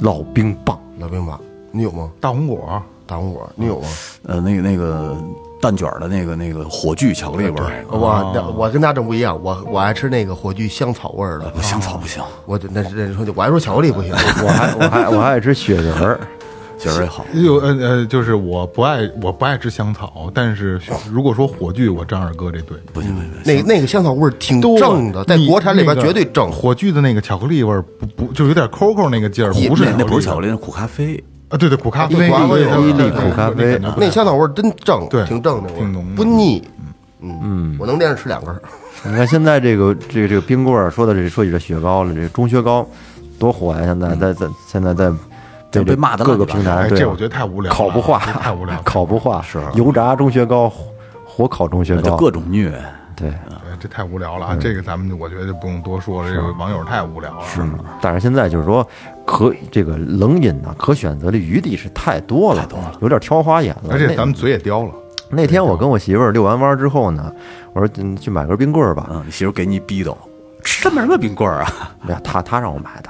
[0.02, 1.40] 老冰棒，老冰棒，
[1.72, 2.10] 你有吗？
[2.20, 3.88] 大红果，大红果，你有吗？
[4.26, 5.16] 呃，那个那个
[5.64, 11.50] 蛋卷儿的那个那个火炬巧克力味儿，我那我跟大正不一样，我我爱吃那个火炬香草味儿的。
[11.64, 14.12] 香草不行，我就那是那说我还说巧克力不行，
[14.44, 16.20] 我还我还我还爱吃雪人儿，
[16.78, 17.26] 觉儿也好。
[17.34, 20.78] 有呃呃，就是我不爱我不爱吃香草，但是
[21.10, 22.78] 如果说火炬，我张二哥这对。
[22.92, 26.52] 不行不行，那那个香草味儿挺正的，在国产里边绝对正。
[26.52, 31.24] 火炬的那个巧克力味儿不不就有点 COCO 那个劲儿，不是那那不是巧克克力，那苦咖啡。
[31.54, 32.16] 啊，对对，苦咖啡，
[32.82, 36.68] 伊利对苦咖啡那香草味儿真正，对挺正的，挺浓不腻。
[37.22, 38.60] 嗯，我能连着吃两根儿。
[39.06, 42.86] 你看现在这个这个这个冰棍儿说的这说起这雪糕了，这中雪糕
[43.38, 43.82] 多火呀！
[43.86, 45.12] 现在在在现在在
[45.72, 50.84] 这就被骂的各个平台，这我觉得太无聊烤不化，太无聊 烤不化是油炸中雪糕，火
[51.24, 52.72] 火烤中雪糕，各种虐，
[53.16, 53.30] 对。
[53.30, 54.58] 对，这太无聊了啊！
[54.60, 57.46] 这个咱们我觉得就不用多说了，这个网友太无聊了。
[57.46, 57.80] 是吗？
[58.02, 58.88] 但是现在就是说，
[59.26, 63.90] 可这个冷饮呢，可选择的余地是太多了，太多了，有点挑花眼了。
[63.90, 64.92] 而且咱们嘴也刁了，
[65.30, 67.34] 那天我跟我媳妇儿遛完弯之后呢，
[67.74, 69.10] 我说嗯去买根冰棍儿吧。
[69.12, 70.33] 嗯，你媳妇给你逼斗，吃什
[70.92, 71.92] 么什么冰棍儿啊？
[72.02, 73.10] 没有，他他让我买的。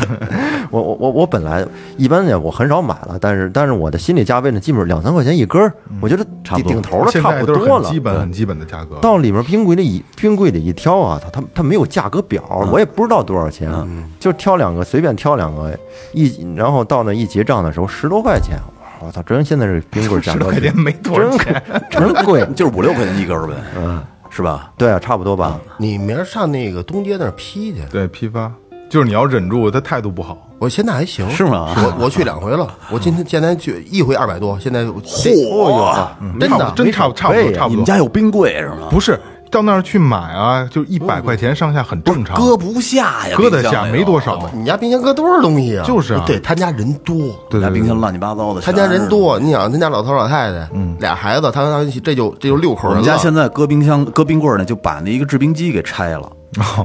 [0.70, 7.90] 我我我我本来一般呢，我很少买了，但是但是我的心理价位呢，基本上两三块钱一根儿，我觉得差不多顶头了，现差在都是很不多了。
[7.90, 8.96] 基本很基本的价格。
[9.00, 13.70] 到里面冰柜里一冰柜里一挑啊，它它它没有价格表，我也不知道多少钱，
[14.18, 15.76] 就挑两个随便挑两个，
[16.12, 18.58] 一然后到那一结账的时候十多块钱，
[19.00, 24.72] 我操，真现在这冰棍价格十多块钱没多少真钱，真贵，就是五六块钱一根儿呗，嗯，是吧？
[24.78, 25.60] 对啊，差不多吧。
[25.76, 28.50] 你明儿上那个东街那儿批去，对批发，
[28.88, 30.46] 就是你要忍住，他态度不好。
[30.58, 36.08] 我现在还行，是吗我我去两回了，我今天现在去一回二百多，现在嚯，
[36.38, 37.68] 真的真差不差不多差不多。
[37.70, 38.88] 你们家有冰柜是吗？
[38.90, 39.18] 不是
[39.50, 40.66] 到那儿去买啊？
[40.70, 42.36] 就一百块钱上下很正常。
[42.40, 44.48] 搁不下呀，搁得下没多少。
[44.54, 45.84] 你家冰箱搁多少东西啊？
[45.84, 47.16] 就是啊对他家人多，
[47.50, 49.00] 对家冰箱乱七八糟的，他家人。
[49.10, 50.68] 多，你想他家老头老太太，
[51.00, 53.04] 俩孩子，他他这就这就六口我人了。
[53.04, 56.30] 们家现在搁冰箱、搁冰棍呢，就把那一个制冰机给拆了，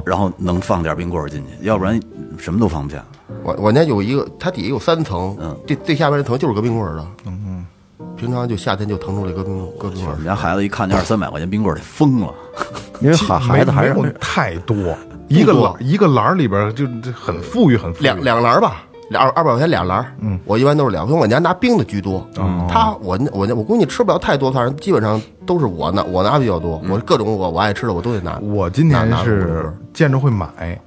[0.04, 2.00] 然后能放点冰棍进去，要不然
[2.36, 3.00] 什么都放不下。
[3.44, 7.06] 我我家有一个，它底下有三层，嗯这最下边那层就是搁冰棍儿的，
[8.16, 12.32] 平常就夏天就腾出来搁冰搁冰我棍们家孩子一看那二三百块钱冰棍儿，得疯了。
[13.00, 14.96] 因为孩孩子还是太多，
[15.28, 18.02] 一个篮一个篮儿里边儿就就很富裕，很富裕。
[18.02, 20.06] 两两篮儿吧，两二百块钱两篮儿。
[20.20, 22.26] 嗯，我一般都是两，因为我家拿冰的居多。
[22.38, 28.38] 哦他我我我估计吃不了太多，反正基本上都是我拿我拿比较多，我各种我我爱吃的我都得拿。
[28.38, 30.80] 我今年是见着会买，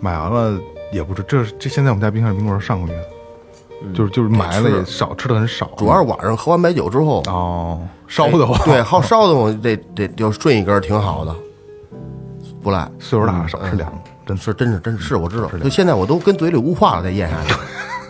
[0.00, 0.58] 买完了
[0.92, 3.06] 也不是，这这现在我们家冰箱里冰棍上个月的，
[3.94, 5.70] 就是就是买了也少，吃的很少。
[5.76, 11.34] 主要是晚上喝完白酒之后，哦，烧的慌，对，好烧的慌，这这就顺一根儿挺好的，
[12.62, 12.90] 不赖。
[12.98, 15.48] 岁数大了少吃两个，真是真是真是，我知道。
[15.62, 17.36] 就现在我都跟嘴里雾化了再咽下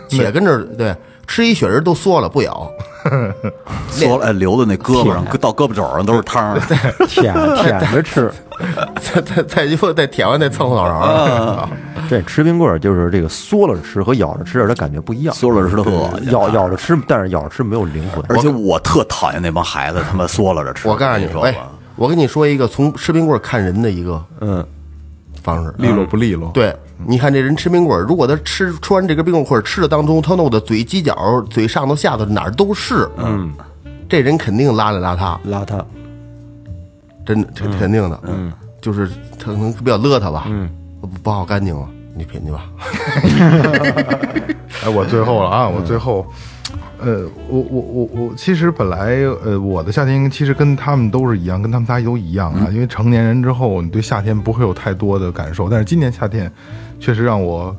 [0.09, 0.95] 去， 也跟着对
[1.27, 2.71] 吃一雪人都缩了不咬。
[3.89, 6.59] 缩了，哎，流的那胳膊上，到胳膊肘上都是汤儿。
[7.09, 8.31] 舔舔着吃。
[9.01, 11.67] 再再再一再舔完再蹭后脑勺儿。
[12.07, 15.33] 对，吃冰棍儿就是这个缩了吃和咬着吃，它感觉不一样。
[15.33, 18.23] 缩了吃的特恶心咬咬着吃，但是咬着吃没有灵魂。
[18.29, 20.87] 而且我特讨厌那帮孩子他妈缩了着吃。
[20.87, 24.63] 我告诉你说吧，，我跟你说一个从吃冰棍儿看人的一个嗯，
[25.41, 25.73] 方式。
[25.79, 26.51] 利落不利落？
[26.53, 26.75] 对，
[27.07, 33.51] 你看这人吃冰棍儿，如果他吃吃完这根冰棍儿或者吃的当中，他弄的嘴犄角、嘴上头、下头哪儿都是，嗯，
[34.07, 35.83] 这人肯定邋里邋遢，邋遢。
[37.25, 42.65] 真的，这肯定的，嗯，就是他可能比较邋遢吧，嗯，不不好干净了，你品去吧。
[44.83, 46.25] 哎，我最后了啊，我最后，
[47.03, 56.51] 呃，我我我我，其实本来呃，我的夏天其实跟他们都是一样，跟他们仨都一样啊，因为成年人之后，你对夏天不会有太多的感受，但是今年夏天
[56.99, 57.75] 确实让我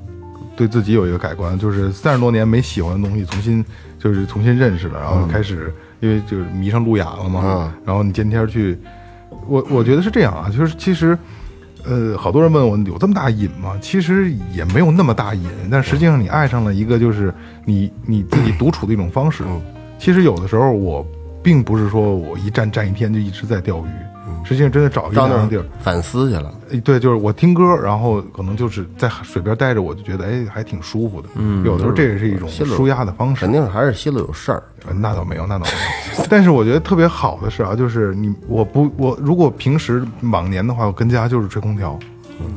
[0.56, 3.64] 对自己有一个改观，就是三十多年没喜欢的东西，重新
[3.98, 8.78] 就是重新认识了，然后开始因为就是迷上路亚了嘛，然后你见天儿去，
[9.46, 11.16] 我我觉得是这样啊，就是其实。
[11.85, 13.76] 呃，好多人问我有这么大瘾吗？
[13.80, 19.43] 其实也没有那么大瘾，但实际上你爱上了一个就是你你自己独处的一种方式。
[19.99, 21.07] 其实有的时候我
[21.43, 23.91] 并不是说我一站站一天就一直在钓鱼，
[24.45, 31.28] 实际上真的找一个地儿，反思去了，哎对，就是我听歌，然后可能就是在水边待着，我就觉得哎还挺舒服的。
[31.36, 33.53] 嗯，有的时候这也是一种舒压的方式肯。
[33.53, 34.62] 定是还是心里有事儿。
[34.86, 35.70] 呃那倒没有，那倒没
[36.18, 36.26] 有。
[36.28, 41.99] 但是我觉得特别好的是啊，就是你我不我如果平时往年的话，我跟家就是吹空调，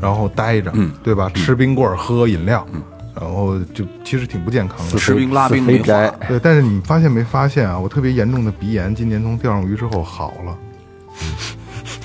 [0.02, 0.74] 然后待着，
[1.04, 1.30] 对吧？
[1.36, 2.66] 吃冰棍儿，喝饮料，
[3.14, 4.98] 然后就其实挺不健康的。
[4.98, 5.78] 吃冰拉冰没。
[5.78, 7.78] 对，但是你们发现没发现啊？
[7.78, 10.58] 我特别严重的鼻炎，今年从钓上鱼之后好了，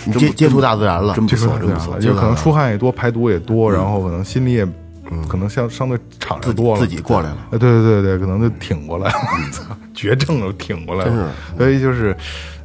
[0.07, 2.07] 你接接触大自然了，真不错，接触大自真不错然了，。
[2.07, 4.67] 就可能出汗也多，排毒也多，然后可能心里也，
[5.29, 7.39] 可能相相对敞着多了，自己过来了。
[7.51, 9.19] 呃，对对对对，可能就挺过来了，
[9.53, 12.17] 操， 绝症都挺过来了，所以就是，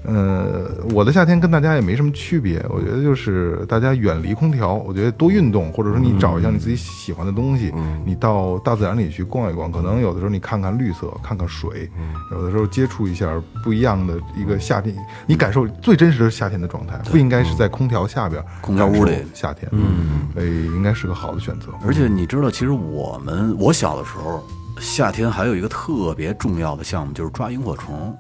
[0.07, 7.73] 呃，我的夏天跟大家也没什么区别，我觉得就是大家远离空调，我觉得多运动，或者说你找一下你自己喜欢的东西，
[8.05, 11.89] 你到大自然里去逛一逛，可能有的时候你看看绿色，看看水，
[12.31, 14.95] 有的时候接触一下不一样的一个夏天，
[15.25, 19.13] 你感受最真实的夏天的状态，不应该是在空调下边，空调屋里。
[19.33, 21.67] 夏天，嗯，所以应该是个好的选择。
[21.85, 24.43] 而且你知道，其实我们我小的时候，
[24.79, 28.15] 夏天还有一个特别重要的项目，就是抓萤火虫。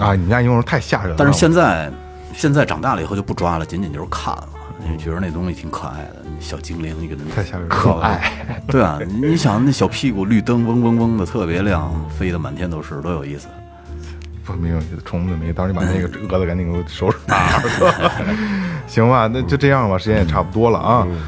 [0.00, 1.90] 啊，你们家萤火虫太吓人了，但是现在
[2.34, 4.48] 现在长大了以后就不抓了，仅仅就是看了，
[4.84, 8.32] 因为觉得那东西挺可爱的，小精灵一个人太吓人了，可爱，
[8.68, 13.48] 对啊，你你想那小屁股绿灯嗡嗡嗡的特别亮，飞得满天都是，多有意思。
[14.44, 17.16] 不没有虫子没，到时候你把那个 蛾子赶紧给我收拾
[18.88, 21.06] 行吧，那就这样吧，时间也差不多了啊。
[21.08, 21.20] 嗯，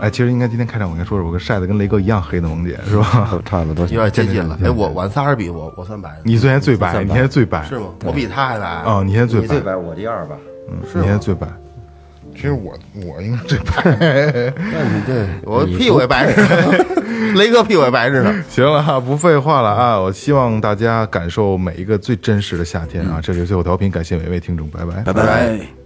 [0.00, 3.38] 哎，其实应该今天开场我应该说说，我跟晒的跟雷哥一样黑的萌姐是吧？
[3.44, 3.86] 差不多。
[3.86, 4.58] 有点接近了。
[4.62, 7.86] 哎，我我仨人比我我算白的，你昨天最白，你现在最白是吗？
[8.04, 10.36] 我比他还白啊，你现在最白，最白，我第二吧。
[10.70, 11.46] 嗯，你现在最白。
[12.34, 12.72] 其实我
[13.06, 13.82] 我应该最白。
[14.54, 16.84] 那你这我屁股也白着呢，
[17.34, 18.44] 雷哥屁股也白着呢。
[18.48, 19.98] 行了哈，不废话了啊！
[19.98, 23.18] 我希望大家感受每一个最真实的夏天啊！
[23.20, 25.77] 这里是最后调频，感谢每位听众，拜拜拜拜。